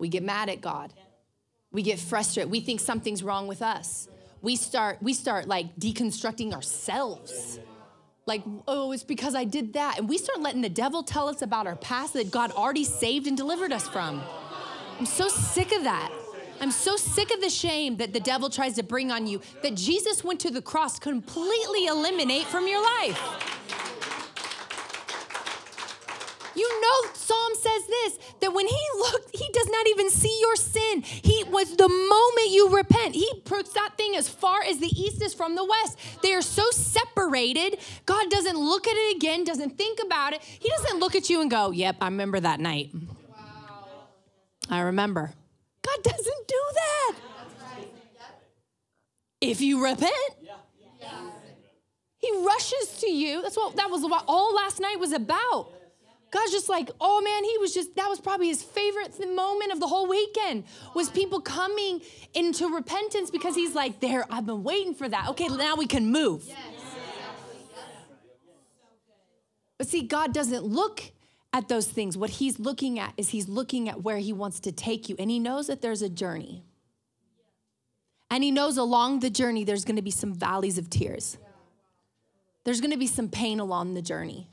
[0.00, 0.92] We get mad at God.
[1.70, 2.50] We get frustrated.
[2.50, 4.08] We think something's wrong with us.
[4.42, 7.60] We start we start like deconstructing ourselves.
[8.26, 10.00] Like, oh, it's because I did that.
[10.00, 13.28] And we start letting the devil tell us about our past that God already saved
[13.28, 14.20] and delivered us from.
[14.98, 16.12] I'm so sick of that.
[16.60, 19.74] I'm so sick of the shame that the devil tries to bring on you that
[19.74, 23.56] Jesus went to the cross completely eliminate from your life.
[26.56, 30.56] You know, Psalm says this that when he looked, he does not even see your
[30.56, 31.02] sin.
[31.02, 35.22] He was the moment you repent, he puts that thing as far as the east
[35.22, 35.98] is from the west.
[36.22, 37.78] They are so separated.
[38.06, 40.42] God doesn't look at it again, doesn't think about it.
[40.42, 42.90] He doesn't look at you and go, Yep, I remember that night.
[42.92, 44.08] Wow.
[44.68, 45.32] I remember.
[45.88, 47.16] God doesn't do that.
[49.40, 50.12] If you repent,
[52.18, 53.42] He rushes to you.
[53.42, 55.72] That's what that was what all last night was about.
[56.30, 59.80] God's just like, oh man, he was just, that was probably his favorite moment of
[59.80, 62.02] the whole weekend was people coming
[62.34, 65.28] into repentance because he's like, there, I've been waiting for that.
[65.30, 66.46] Okay, now we can move.
[69.78, 71.02] But see, God doesn't look
[71.58, 72.16] at those things.
[72.16, 75.16] What he's looking at is he's looking at where he wants to take you.
[75.18, 76.64] And he knows that there's a journey.
[78.30, 81.36] And he knows along the journey, there's gonna be some valleys of tears.
[82.64, 84.48] There's gonna be some pain along the journey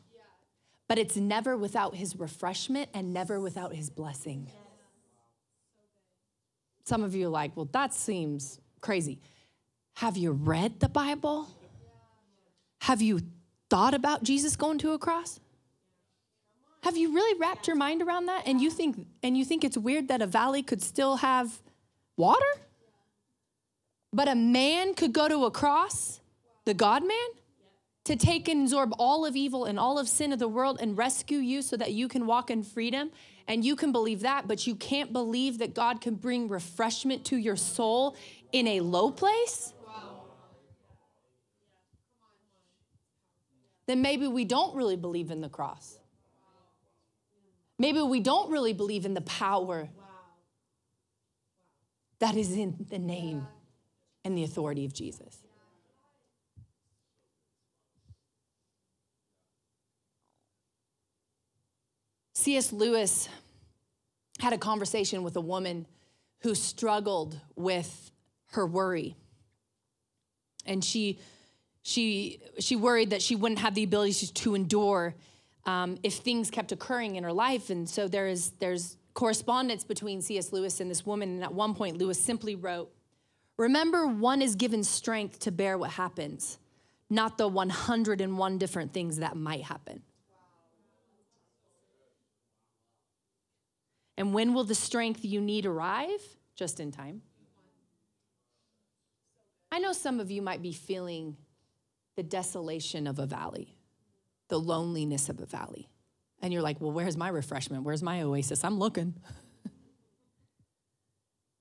[0.88, 4.52] but it's never without his refreshment and never without his blessing.
[6.84, 9.20] Some of you are like, well, that seems crazy.
[9.96, 11.48] Have you read the Bible?
[12.82, 13.22] Have you
[13.70, 15.40] thought about Jesus going to a cross?
[16.86, 18.44] Have you really wrapped your mind around that?
[18.46, 21.60] And you think and you think it's weird that a valley could still have
[22.16, 22.46] water?
[24.14, 26.22] But a man could go to a cross,
[26.64, 27.28] the God man?
[28.06, 30.96] to take and absorb all of evil and all of sin of the world and
[30.96, 33.10] rescue you so that you can walk in freedom.
[33.48, 37.36] And you can believe that, but you can't believe that God can bring refreshment to
[37.36, 38.16] your soul
[38.52, 39.74] in a low place?
[43.88, 45.98] Then maybe we don't really believe in the cross.
[47.78, 49.90] Maybe we don't really believe in the power
[52.20, 53.48] that is in the name
[54.24, 55.38] and the authority of Jesus.
[62.34, 62.72] C.S.
[62.72, 63.28] Lewis
[64.40, 65.88] had a conversation with a woman
[66.42, 68.12] who struggled with
[68.52, 69.16] her worry.
[70.66, 71.20] And she,
[71.82, 75.16] she, she worried that she wouldn't have the ability to endure
[75.66, 77.70] um, if things kept occurring in her life.
[77.70, 80.54] And so there is, there's correspondence between C.S.
[80.54, 81.30] Lewis and this woman.
[81.30, 82.92] And at one point, Lewis simply wrote,
[83.58, 86.58] Remember, one is given strength to bear what happens,
[87.10, 90.02] not the 101 different things that might happen.
[94.18, 96.22] And when will the strength you need arrive?
[96.56, 97.22] Just in time.
[99.72, 101.36] I know some of you might be feeling
[102.16, 103.75] the desolation of a valley,
[104.48, 105.90] the loneliness of a valley.
[106.42, 107.84] And you're like, well, where's my refreshment?
[107.84, 108.64] Where's my oasis?
[108.64, 109.16] I'm looking.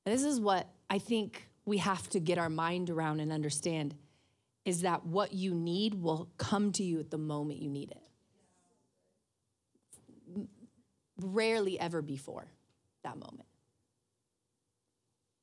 [0.05, 3.95] this is what I think we have to get our mind around and understand
[4.65, 8.03] is that what you need will come to you at the moment you need it
[11.21, 12.47] rarely ever before
[13.03, 13.47] that moment.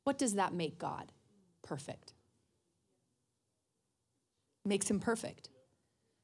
[0.04, 1.12] What does that make God?
[1.62, 2.14] Perfect.
[4.66, 5.51] Makes him perfect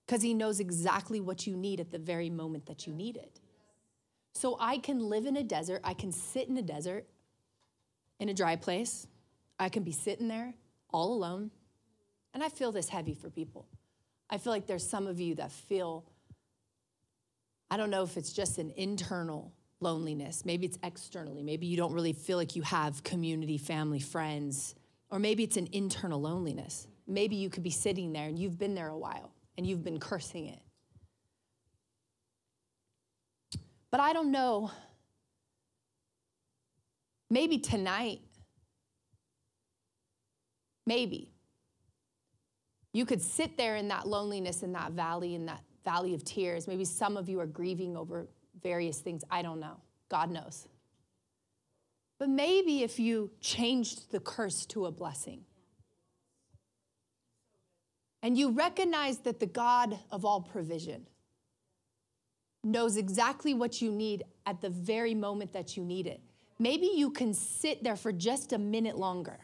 [0.08, 3.42] because he knows exactly what you need at the very moment that you need it.
[4.34, 7.06] So I can live in a desert, I can sit in a desert,
[8.20, 9.06] in a dry place,
[9.60, 10.54] I can be sitting there
[10.94, 11.52] all alone.
[12.34, 13.68] And I feel this heavy for people.
[14.30, 16.06] I feel like there's some of you that feel
[17.70, 20.46] I don't know if it's just an internal loneliness.
[20.46, 21.44] Maybe it's externally.
[21.44, 24.74] Maybe you don't really feel like you have community, family, friends.
[25.10, 26.88] Or maybe it's an internal loneliness.
[27.08, 30.00] Maybe you could be sitting there and you've been there a while and you've been
[30.00, 30.60] cursing it.
[33.90, 34.72] But I don't know.
[37.30, 38.22] Maybe tonight,
[40.86, 41.32] maybe
[42.94, 46.68] you could sit there in that loneliness in that valley, in that valley of tears.
[46.68, 48.28] Maybe some of you are grieving over
[48.62, 49.24] various things.
[49.30, 49.78] I don't know.
[50.10, 50.68] God knows.
[52.20, 55.46] But maybe if you changed the curse to a blessing
[58.22, 61.08] and you recognize that the God of all provision
[62.64, 66.22] knows exactly what you need at the very moment that you need it,
[66.60, 69.40] maybe you can sit there for just a minute longer.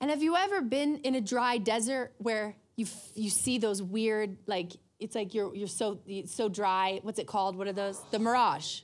[0.00, 4.36] And have you ever been in a dry desert where you you see those weird
[4.46, 7.00] like it's like you're you're so so dry.
[7.02, 7.56] What's it called?
[7.56, 8.02] What are those?
[8.10, 8.80] The mirage.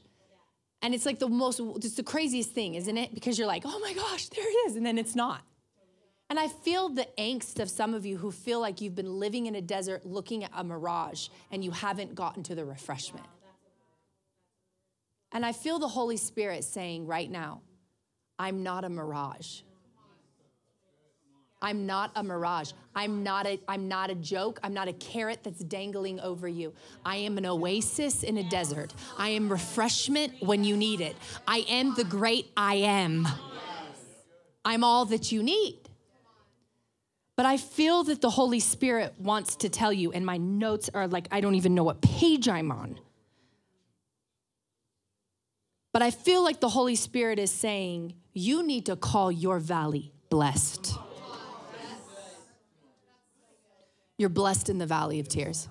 [0.81, 3.15] And it's like the most it's the craziest thing, isn't it?
[3.15, 5.43] Because you're like, "Oh my gosh, there it is." And then it's not.
[6.31, 9.47] And I feel the angst of some of you who feel like you've been living
[9.47, 13.27] in a desert looking at a mirage and you haven't gotten to the refreshment.
[15.31, 17.61] And I feel the Holy Spirit saying right now,
[18.39, 19.61] I'm not a mirage.
[21.63, 22.73] I'm not a mirage.
[22.95, 24.59] I'm not a, I'm not a joke.
[24.65, 26.75] I'm not a carrot that's dangling over you.
[27.05, 28.93] I am an oasis in a desert.
[29.17, 31.15] I am refreshment when you need it.
[31.47, 33.29] I am the great I am.
[34.65, 35.82] I'm all that you need.
[37.43, 41.09] But I feel that the Holy Spirit wants to tell you, and my notes are
[41.09, 43.01] like, I don't even know what page I'm on.
[45.93, 50.13] But I feel like the Holy Spirit is saying, you need to call your valley
[50.31, 50.97] blessed.
[54.19, 55.69] You're blessed in the valley of tears.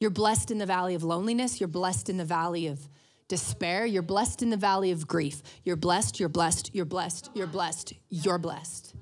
[0.00, 1.62] You're blessed in the valley of loneliness.
[1.62, 2.90] You're blessed in the valley of
[3.28, 3.86] despair.
[3.86, 5.42] You're blessed in the valley of grief.
[5.64, 8.96] You're blessed, you're blessed, you're blessed, you're blessed, you're blessed.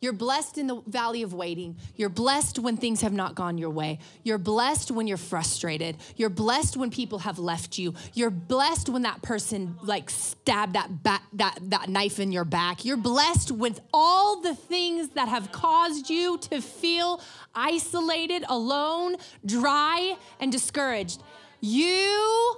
[0.00, 1.76] You're blessed in the valley of waiting.
[1.96, 3.98] You're blessed when things have not gone your way.
[4.22, 5.96] You're blessed when you're frustrated.
[6.16, 7.94] You're blessed when people have left you.
[8.14, 10.90] You're blessed when that person like stabbed that
[11.32, 12.84] that that knife in your back.
[12.84, 17.20] You're blessed with all the things that have caused you to feel
[17.54, 21.22] isolated, alone, dry, and discouraged.
[21.60, 22.56] You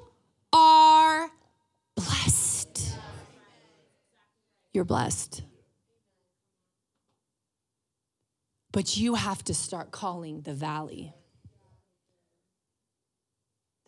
[0.52, 1.30] are
[1.96, 2.96] blessed.
[4.72, 5.42] You're blessed.
[8.72, 11.12] But you have to start calling the valley.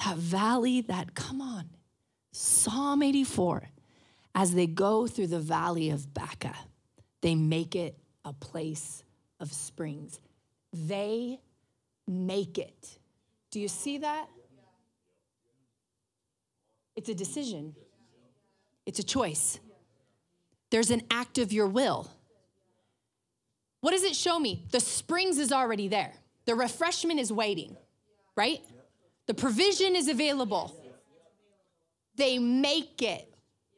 [0.05, 1.71] That valley that, come on,
[2.33, 3.69] Psalm 84,
[4.35, 6.55] as they go through the valley of Baca,
[7.21, 9.05] they make it a place
[9.39, 10.19] of springs.
[10.73, 11.39] They
[12.09, 12.99] make it.
[13.51, 14.27] Do you see that?
[16.97, 17.75] It's a decision,
[18.85, 19.61] it's a choice.
[20.71, 22.11] There's an act of your will.
[23.83, 24.65] What does it show me?
[24.71, 26.13] The springs is already there.
[26.47, 27.77] The refreshment is waiting,
[28.37, 28.61] right?
[29.27, 30.75] The provision is available.
[32.17, 33.29] They make it.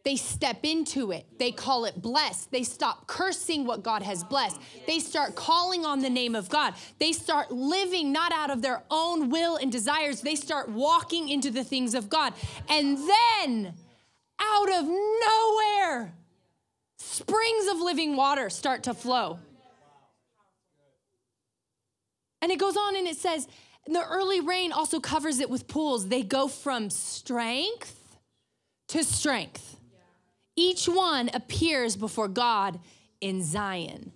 [0.04, 1.24] They step into it.
[1.38, 2.50] They call it blessed.
[2.50, 4.60] They stop cursing what God has blessed.
[4.86, 6.74] They start calling on the name of God.
[6.98, 10.20] They start living not out of their own will and desires.
[10.20, 12.34] They start walking into the things of God.
[12.68, 13.72] And then,
[14.38, 16.12] out of nowhere,
[16.98, 19.38] springs of living water start to flow.
[22.44, 23.48] And it goes on and it says,
[23.86, 26.08] the early rain also covers it with pools.
[26.08, 28.18] They go from strength
[28.88, 29.80] to strength.
[30.54, 32.80] Each one appears before God
[33.22, 34.12] in Zion.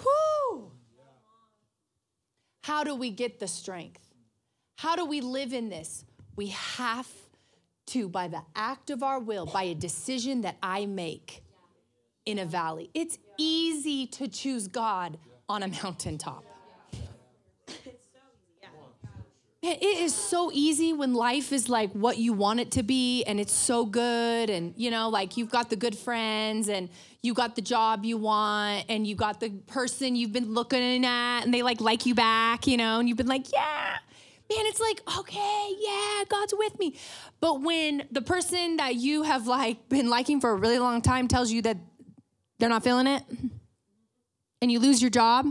[0.00, 0.72] Whoo!
[2.64, 4.02] How do we get the strength?
[4.74, 6.04] How do we live in this?
[6.34, 7.08] We have
[7.86, 11.44] to, by the act of our will, by a decision that I make
[12.24, 12.90] in a valley.
[12.94, 16.45] It's easy to choose God on a mountaintop.
[19.66, 23.40] It is so easy when life is like what you want it to be and
[23.40, 26.88] it's so good and you know like you've got the good friends and
[27.22, 31.40] you got the job you want and you got the person you've been looking at
[31.40, 33.96] and they like like you back you know and you've been like yeah.
[34.48, 36.96] Man it's like okay yeah god's with me.
[37.40, 41.26] But when the person that you have like been liking for a really long time
[41.26, 41.76] tells you that
[42.58, 43.24] they're not feeling it
[44.62, 45.46] and you lose your job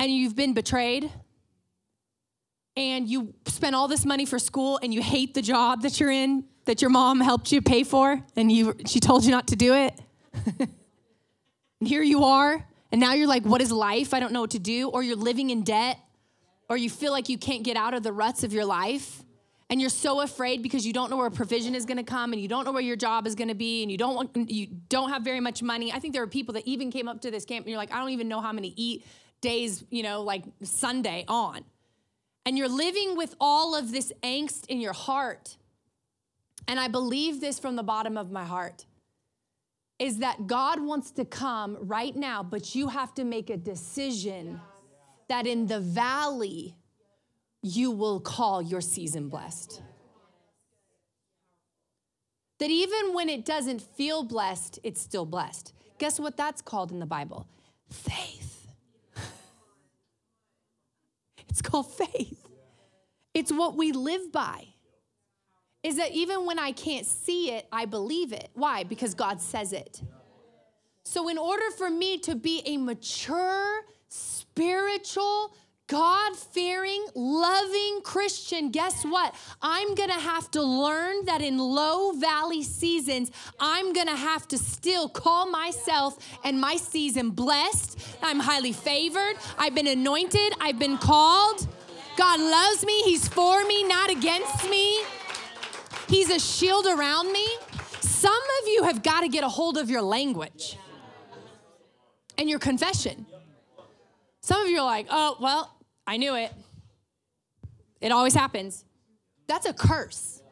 [0.00, 1.10] and you've been betrayed
[2.78, 6.10] and you spent all this money for school and you hate the job that you're
[6.10, 9.56] in that your mom helped you pay for and you she told you not to
[9.56, 9.98] do it?
[10.46, 10.68] And
[11.88, 14.14] here you are and now you're like what is life?
[14.14, 14.88] I don't know what to do.
[14.88, 15.98] Or you're living in debt
[16.68, 19.24] or you feel like you can't get out of the ruts of your life
[19.70, 22.40] and you're so afraid because you don't know where provision is going to come and
[22.40, 24.66] you don't know where your job is going to be and you don't want you
[24.88, 25.92] don't have very much money.
[25.92, 27.92] I think there are people that even came up to this camp and you're like
[27.92, 29.04] i don't even know how many eat
[29.40, 31.64] days you know like sunday on
[32.48, 35.58] and you're living with all of this angst in your heart,
[36.66, 38.86] and I believe this from the bottom of my heart,
[39.98, 44.62] is that God wants to come right now, but you have to make a decision
[45.28, 46.74] that in the valley,
[47.60, 49.82] you will call your season blessed.
[52.60, 55.74] That even when it doesn't feel blessed, it's still blessed.
[55.98, 57.46] Guess what that's called in the Bible?
[57.90, 58.47] Faith.
[61.48, 62.46] It's called faith.
[63.34, 64.66] It's what we live by.
[65.82, 68.50] Is that even when I can't see it, I believe it.
[68.54, 68.84] Why?
[68.84, 70.02] Because God says it.
[71.04, 75.54] So, in order for me to be a mature, spiritual,
[75.88, 79.34] God fearing, loving Christian, guess what?
[79.62, 85.08] I'm gonna have to learn that in low valley seasons, I'm gonna have to still
[85.08, 87.98] call myself and my season blessed.
[88.22, 89.36] I'm highly favored.
[89.58, 90.52] I've been anointed.
[90.60, 91.66] I've been called.
[92.18, 93.02] God loves me.
[93.04, 95.02] He's for me, not against me.
[96.06, 97.46] He's a shield around me.
[98.00, 100.76] Some of you have got to get a hold of your language
[102.36, 103.24] and your confession.
[104.42, 105.77] Some of you are like, oh, well,
[106.08, 106.50] I knew it.
[108.00, 108.86] It always happens.
[109.46, 110.42] That's a curse.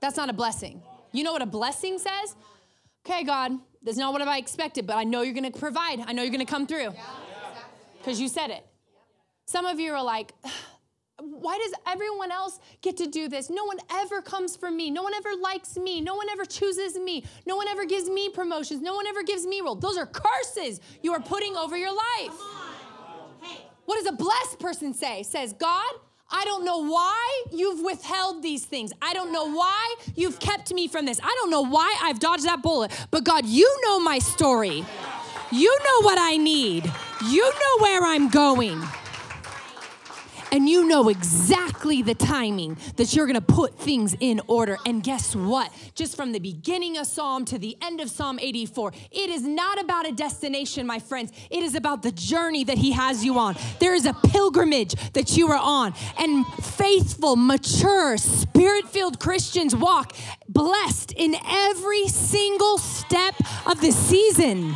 [0.00, 0.82] That's not a blessing.
[1.12, 2.34] You know what a blessing says?
[3.06, 3.52] Okay, God,
[3.84, 6.00] that's not what I expected, but I know you're gonna provide.
[6.00, 6.92] I know you're gonna come through.
[7.98, 8.66] Because you said it.
[9.46, 10.32] Some of you are like,
[11.20, 13.48] why does everyone else get to do this?
[13.48, 14.90] No one ever comes for me.
[14.90, 16.00] No one ever likes me.
[16.00, 17.24] No one ever chooses me.
[17.46, 18.82] No one ever gives me promotions.
[18.82, 19.76] No one ever gives me role.
[19.76, 22.65] Those are curses you are putting over your life.
[23.86, 25.22] What does a blessed person say?
[25.22, 25.92] Says, God,
[26.30, 28.92] I don't know why you've withheld these things.
[29.00, 31.20] I don't know why you've kept me from this.
[31.22, 32.90] I don't know why I've dodged that bullet.
[33.10, 34.84] But God, you know my story.
[35.52, 36.90] You know what I need.
[37.28, 38.82] You know where I'm going
[40.52, 44.78] and you know exactly the timing that you're gonna put things in order.
[44.86, 45.72] And guess what?
[45.94, 49.80] Just from the beginning of Psalm to the end of Psalm 84, it is not
[49.80, 51.32] about a destination, my friends.
[51.50, 53.56] It is about the journey that He has you on.
[53.80, 55.94] There is a pilgrimage that you are on.
[56.18, 60.14] And faithful, mature, spirit filled Christians walk
[60.48, 63.34] blessed in every single step
[63.66, 64.74] of the season.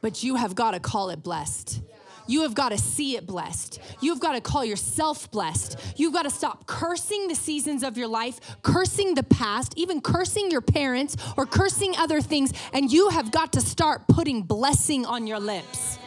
[0.00, 1.80] But you have got to call it blessed.
[2.26, 3.80] You have got to see it blessed.
[4.00, 5.78] You've got to call yourself blessed.
[5.96, 10.50] You've got to stop cursing the seasons of your life, cursing the past, even cursing
[10.50, 15.26] your parents or cursing other things, and you have got to start putting blessing on
[15.26, 15.98] your lips.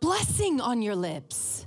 [0.00, 1.66] Blessing on your lips.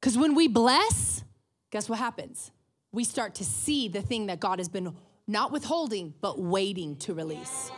[0.00, 1.24] Because when we bless,
[1.70, 2.50] guess what happens?
[2.92, 4.94] We start to see the thing that God has been
[5.26, 7.70] not withholding, but waiting to release.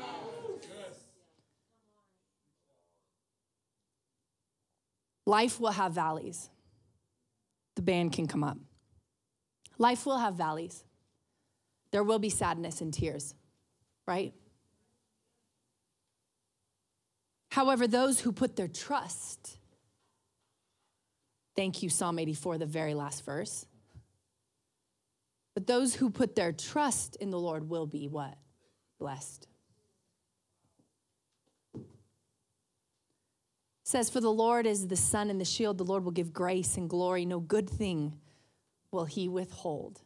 [5.27, 6.49] Life will have valleys.
[7.75, 8.59] The band can come up.
[9.77, 10.85] Life will have valleys.
[11.91, 13.35] There will be sadness and tears,
[14.07, 14.33] right?
[17.51, 19.59] However, those who put their trust,
[21.55, 23.67] thank you, Psalm 84, the very last verse.
[25.55, 28.37] But those who put their trust in the Lord will be what?
[28.99, 29.49] Blessed.
[33.87, 35.79] Says, For the Lord is the sun and the shield.
[35.79, 37.25] The Lord will give grace and glory.
[37.25, 38.19] No good thing
[38.91, 40.01] will he withhold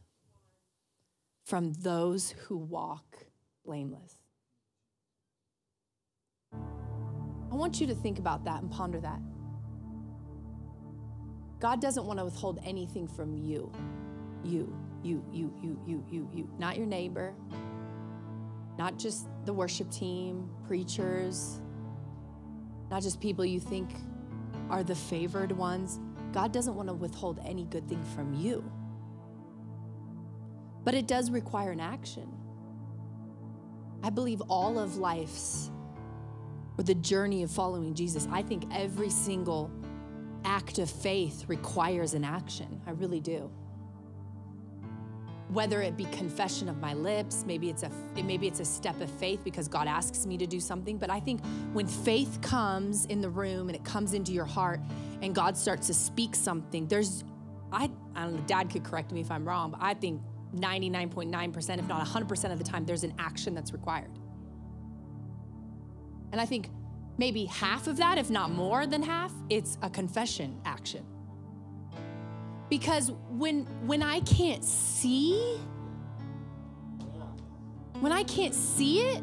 [1.45, 3.17] from those who walk
[3.65, 4.19] blameless.
[6.53, 9.21] I want you to think about that and ponder that.
[11.59, 13.73] God doesn't want to withhold anything from you.
[14.45, 16.51] You, you, you, you, you, you, you.
[16.59, 17.35] Not your neighbor,
[18.79, 21.61] not just the worship team, preachers,
[22.91, 23.91] not just people you think
[24.69, 26.01] are the favored ones.
[26.33, 28.65] God doesn't want to withhold any good thing from you.
[30.85, 32.29] But it does require an action.
[34.03, 35.71] I believe all of life's
[36.79, 39.71] or the journey of following Jesus, I think every single
[40.45, 42.81] act of faith requires an action.
[42.87, 43.51] I really do
[45.53, 47.91] whether it be confession of my lips maybe it's a
[48.23, 51.19] maybe it's a step of faith because god asks me to do something but i
[51.19, 51.41] think
[51.73, 54.81] when faith comes in the room and it comes into your heart
[55.23, 57.25] and god starts to speak something there's
[57.73, 60.21] i i don't know dad could correct me if i'm wrong but i think
[60.55, 64.11] 99.9% if not 100% of the time there's an action that's required.
[66.33, 66.71] And i think
[67.19, 71.05] maybe half of that if not more than half it's a confession action
[72.71, 75.59] because when when I can't see
[78.01, 79.23] when I can't see it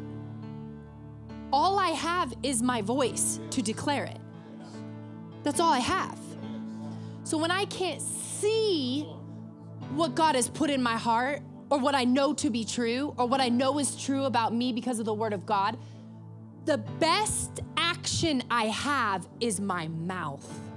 [1.52, 4.18] all I have is my voice to declare it.
[5.42, 6.18] That's all I have.
[7.24, 9.04] So when I can't see
[9.94, 13.26] what God has put in my heart or what I know to be true or
[13.26, 15.78] what I know is true about me because of the word of God,
[16.64, 20.67] the best action I have is my mouth.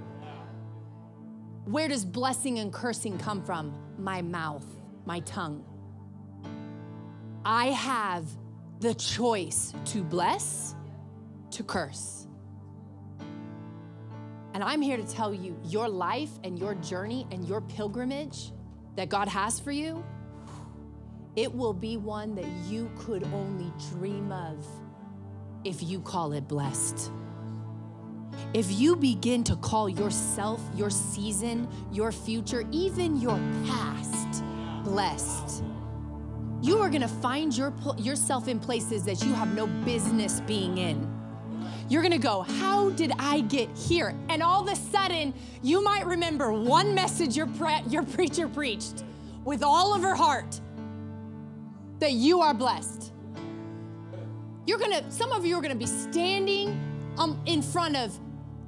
[1.64, 3.72] Where does blessing and cursing come from?
[3.96, 4.66] My mouth,
[5.06, 5.64] my tongue.
[7.44, 8.26] I have
[8.80, 10.74] the choice to bless,
[11.52, 12.26] to curse.
[14.54, 18.52] And I'm here to tell you your life and your journey and your pilgrimage
[18.96, 20.04] that God has for you,
[21.36, 24.66] it will be one that you could only dream of
[25.64, 27.10] if you call it blessed.
[28.54, 34.44] If you begin to call yourself, your season, your future, even your past
[34.84, 35.64] blessed,
[36.60, 41.08] you are gonna find your, yourself in places that you have no business being in.
[41.88, 44.14] You're gonna go, How did I get here?
[44.28, 49.02] And all of a sudden, you might remember one message your, pre- your preacher preached
[49.44, 50.60] with all of her heart
[51.98, 53.12] that you are blessed.
[54.66, 58.18] You're gonna, some of you are gonna be standing um, in front of,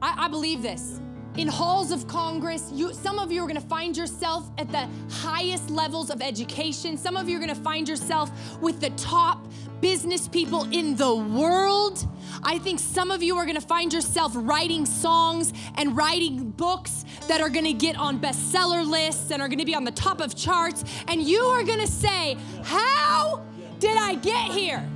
[0.03, 1.01] I, I believe this,
[1.36, 2.70] in halls of Congress.
[2.72, 6.97] You, some of you are going to find yourself at the highest levels of education.
[6.97, 8.30] Some of you are going to find yourself
[8.61, 9.47] with the top
[9.80, 12.07] business people in the world.
[12.42, 17.05] I think some of you are going to find yourself writing songs and writing books
[17.26, 19.92] that are going to get on bestseller lists and are going to be on the
[19.92, 20.84] top of charts.
[21.09, 23.45] And you are going to say, How
[23.78, 24.88] did I get here?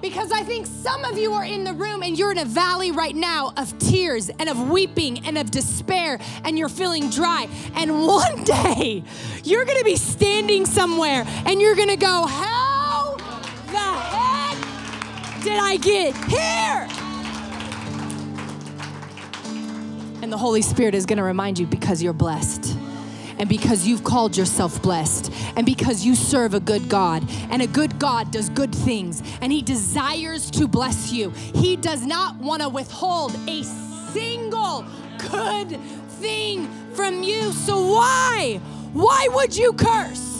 [0.00, 2.92] Because I think some of you are in the room and you're in a valley
[2.92, 7.48] right now of tears and of weeping and of despair and you're feeling dry.
[7.74, 9.02] And one day
[9.42, 13.16] you're gonna be standing somewhere and you're gonna go, How
[13.66, 16.88] the heck did I get here?
[20.22, 22.76] And the Holy Spirit is gonna remind you because you're blessed
[23.38, 27.66] and because you've called yourself blessed, and because you serve a good God, and a
[27.66, 31.30] good God does good things, and He desires to bless you.
[31.30, 33.62] He does not want to withhold a
[34.12, 34.84] single
[35.30, 35.78] good
[36.20, 37.52] thing from you.
[37.52, 38.60] So, why?
[38.92, 40.36] Why would you curse?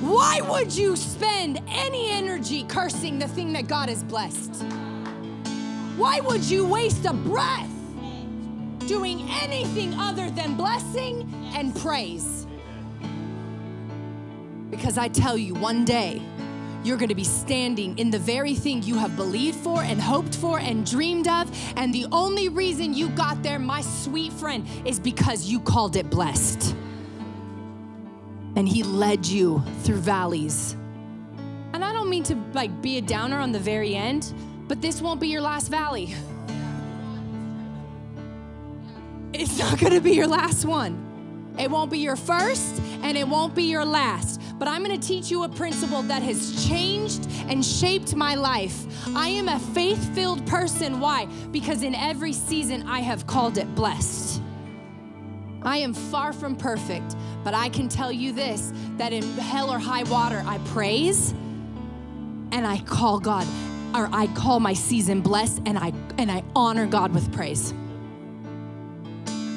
[0.00, 4.62] Why would you spend any energy cursing the thing that God has blessed?
[5.96, 7.75] Why would you waste a breath
[8.86, 12.46] doing anything other than blessing and praise.
[14.70, 16.22] Because I tell you, one day,
[16.84, 20.36] you're going to be standing in the very thing you have believed for and hoped
[20.36, 21.50] for and dreamed of.
[21.76, 26.08] And the only reason you got there, my sweet friend, is because you called it
[26.08, 26.76] blessed.
[28.54, 30.76] And He led you through valleys.
[31.72, 34.32] And I don't mean to like be a downer on the very end,
[34.68, 36.14] but this won't be your last valley.
[39.38, 41.54] It's not gonna be your last one.
[41.58, 44.40] It won't be your first and it won't be your last.
[44.58, 48.86] But I'm gonna teach you a principle that has changed and shaped my life.
[49.14, 51.00] I am a faith filled person.
[51.00, 51.26] Why?
[51.52, 54.40] Because in every season I have called it blessed.
[55.60, 57.14] I am far from perfect,
[57.44, 61.32] but I can tell you this that in hell or high water, I praise
[62.52, 63.46] and I call God,
[63.94, 67.74] or I call my season blessed and I and I honor God with praise.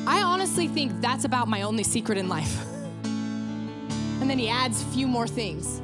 [0.10, 2.66] I honestly think that's about my only secret in life.
[3.04, 5.84] and then he adds a few more things.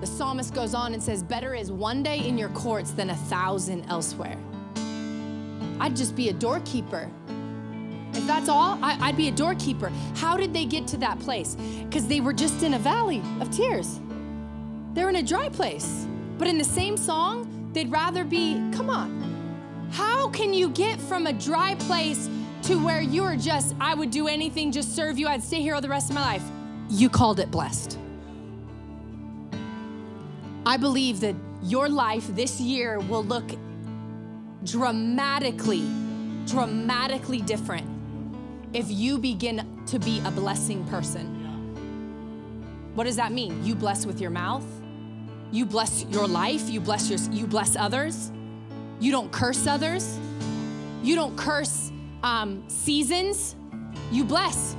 [0.00, 3.14] The psalmist goes on and says, Better is one day in your courts than a
[3.14, 4.38] thousand elsewhere.
[5.78, 7.10] I'd just be a doorkeeper.
[8.14, 9.92] If that's all, I, would be a doorkeeper.
[10.14, 11.56] How did they get to that place?
[11.84, 14.00] Because they were just in a valley of tears.
[14.94, 16.06] They're in a dry place.
[16.38, 19.31] But in the same song, they'd rather be, come on,
[19.92, 22.28] how can you get from a dry place
[22.62, 25.80] to where you're just, I would do anything, just serve you, I'd stay here all
[25.80, 26.44] the rest of my life?
[26.88, 27.98] You called it blessed.
[30.64, 33.50] I believe that your life this year will look
[34.64, 35.86] dramatically,
[36.46, 37.86] dramatically different
[38.72, 41.38] if you begin to be a blessing person.
[42.94, 43.64] What does that mean?
[43.64, 44.64] You bless with your mouth,
[45.50, 48.30] you bless your life, you bless your, you bless others.
[49.02, 50.16] You don't curse others.
[51.02, 51.90] You don't curse
[52.22, 53.56] um, seasons.
[54.12, 54.76] You bless.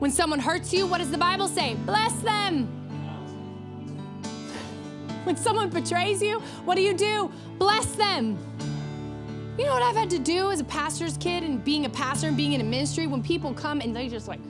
[0.00, 1.76] When someone hurts you, what does the Bible say?
[1.86, 2.66] Bless them.
[5.22, 7.30] When someone betrays you, what do you do?
[7.60, 8.36] Bless them.
[9.56, 12.26] You know what I've had to do as a pastor's kid and being a pastor
[12.26, 14.40] and being in a ministry when people come and they just like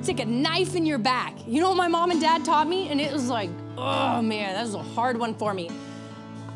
[0.00, 1.36] stick a knife in your back.
[1.46, 2.88] You know what my mom and dad taught me?
[2.88, 5.68] And it was like, oh man, that was a hard one for me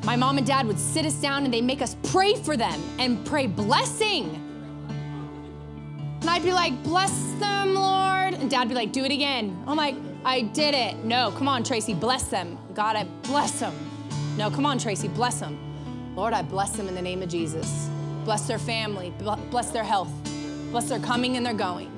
[0.07, 2.80] my mom and dad would sit us down and they make us pray for them
[3.00, 4.40] and pray blessing.
[6.20, 8.34] And I'd be like, bless them, Lord.
[8.34, 9.61] And dad'd be like, do it again.
[9.66, 11.04] I'm like, I did it.
[11.04, 12.57] No, come on, Tracy, bless them.
[12.72, 13.74] God, I bless them.
[14.36, 15.59] No, come on, Tracy, bless them.
[16.14, 17.90] Lord, I bless them in the name of Jesus.
[18.24, 20.12] Bless their family, bless their health,
[20.70, 21.90] bless their coming and their going.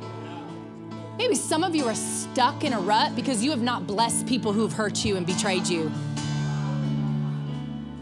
[1.18, 4.54] Maybe some of you are stuck in a rut because you have not blessed people
[4.54, 5.92] who have hurt you and betrayed you.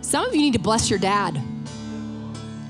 [0.06, 1.42] Some of you need to bless your dad.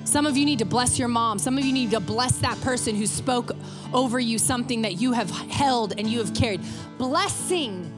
[0.04, 1.38] Some of you need to bless your mom.
[1.38, 3.52] Some of you need to bless that person who spoke
[3.92, 6.62] over you something that you have held and you have carried.
[6.96, 7.92] Blessing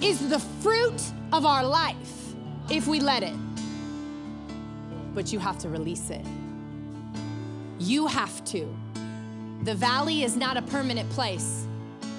[0.00, 1.02] is the fruit
[1.34, 2.34] of our life
[2.70, 3.36] if we let it.
[5.14, 6.24] But you have to release it.
[7.78, 8.74] You have to.
[9.64, 11.66] The valley is not a permanent place,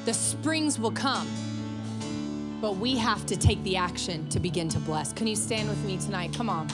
[0.06, 1.28] the springs will come
[2.62, 5.14] but we have to take the action to begin to bless.
[5.14, 6.34] Can you stand with me tonight?
[6.34, 6.68] Come on.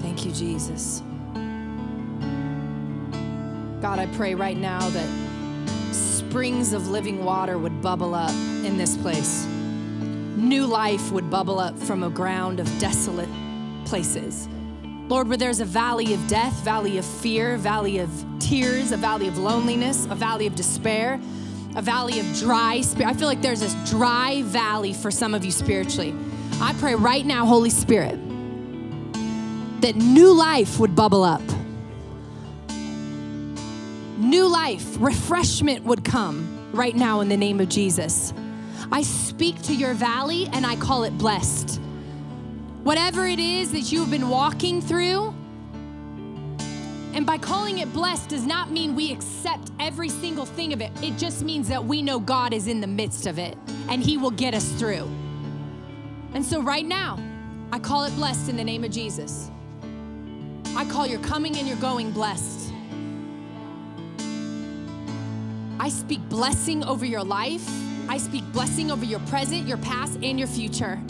[0.00, 1.02] Thank you, Jesus.
[3.82, 8.96] God, I pray right now that springs of living water would bubble up in this
[8.96, 9.44] place.
[10.36, 13.28] New life would bubble up from a ground of desolate
[13.84, 14.48] places.
[15.08, 19.28] Lord, where there's a valley of death, valley of fear, valley of tears, a valley
[19.28, 21.20] of loneliness, a valley of despair,
[21.76, 23.08] a valley of dry spirit.
[23.08, 26.12] I feel like there's this dry valley for some of you spiritually.
[26.60, 28.18] I pray right now, Holy Spirit,
[29.80, 31.42] that new life would bubble up.
[34.18, 38.34] New life, refreshment would come right now in the name of Jesus.
[38.90, 41.80] I speak to your valley and I call it blessed.
[42.86, 45.34] Whatever it is that you've been walking through,
[47.14, 50.92] and by calling it blessed does not mean we accept every single thing of it.
[51.02, 53.58] It just means that we know God is in the midst of it
[53.88, 55.10] and He will get us through.
[56.32, 57.18] And so, right now,
[57.72, 59.50] I call it blessed in the name of Jesus.
[60.76, 62.72] I call your coming and your going blessed.
[65.80, 67.68] I speak blessing over your life.
[68.08, 71.00] I speak blessing over your present, your past, and your future.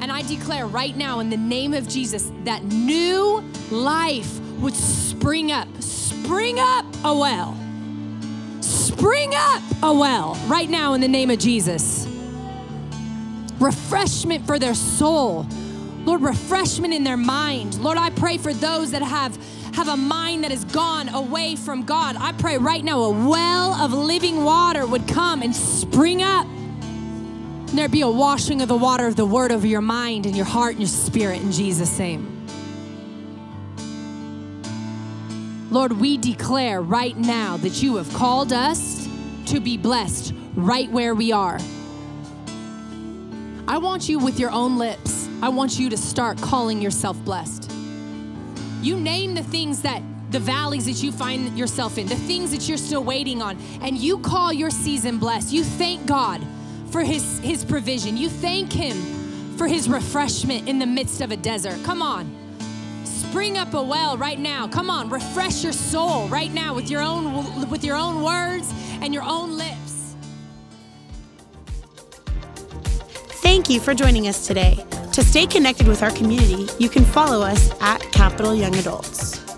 [0.00, 5.52] And I declare right now in the name of Jesus that new life would spring
[5.52, 7.56] up, spring up a well,
[8.60, 12.06] spring up a well right now in the name of Jesus.
[13.58, 15.46] Refreshment for their soul.
[16.04, 17.78] Lord, refreshment in their mind.
[17.80, 19.38] Lord, I pray for those that have
[19.74, 22.16] have a mind that has gone away from God.
[22.18, 26.46] I pray right now a well of living water would come and spring up.
[27.70, 30.36] And there be a washing of the water of the word over your mind and
[30.36, 32.36] your heart and your spirit in Jesus' name.
[35.70, 39.08] Lord, we declare right now that you have called us
[39.46, 41.60] to be blessed right where we are.
[43.68, 47.70] I want you with your own lips, I want you to start calling yourself blessed.
[48.82, 50.02] You name the things that
[50.32, 53.96] the valleys that you find yourself in, the things that you're still waiting on, and
[53.96, 55.52] you call your season blessed.
[55.52, 56.44] You thank God
[56.90, 58.16] for his, his provision.
[58.16, 61.82] You thank him for his refreshment in the midst of a desert.
[61.84, 62.40] Come on
[63.30, 64.66] spring up a well right now.
[64.66, 68.72] Come on, refresh your soul right now with your own with your own words
[69.02, 70.16] and your own lips.
[73.42, 74.84] Thank you for joining us today.
[75.12, 79.49] To stay connected with our community, you can follow us at Capital Young Adults.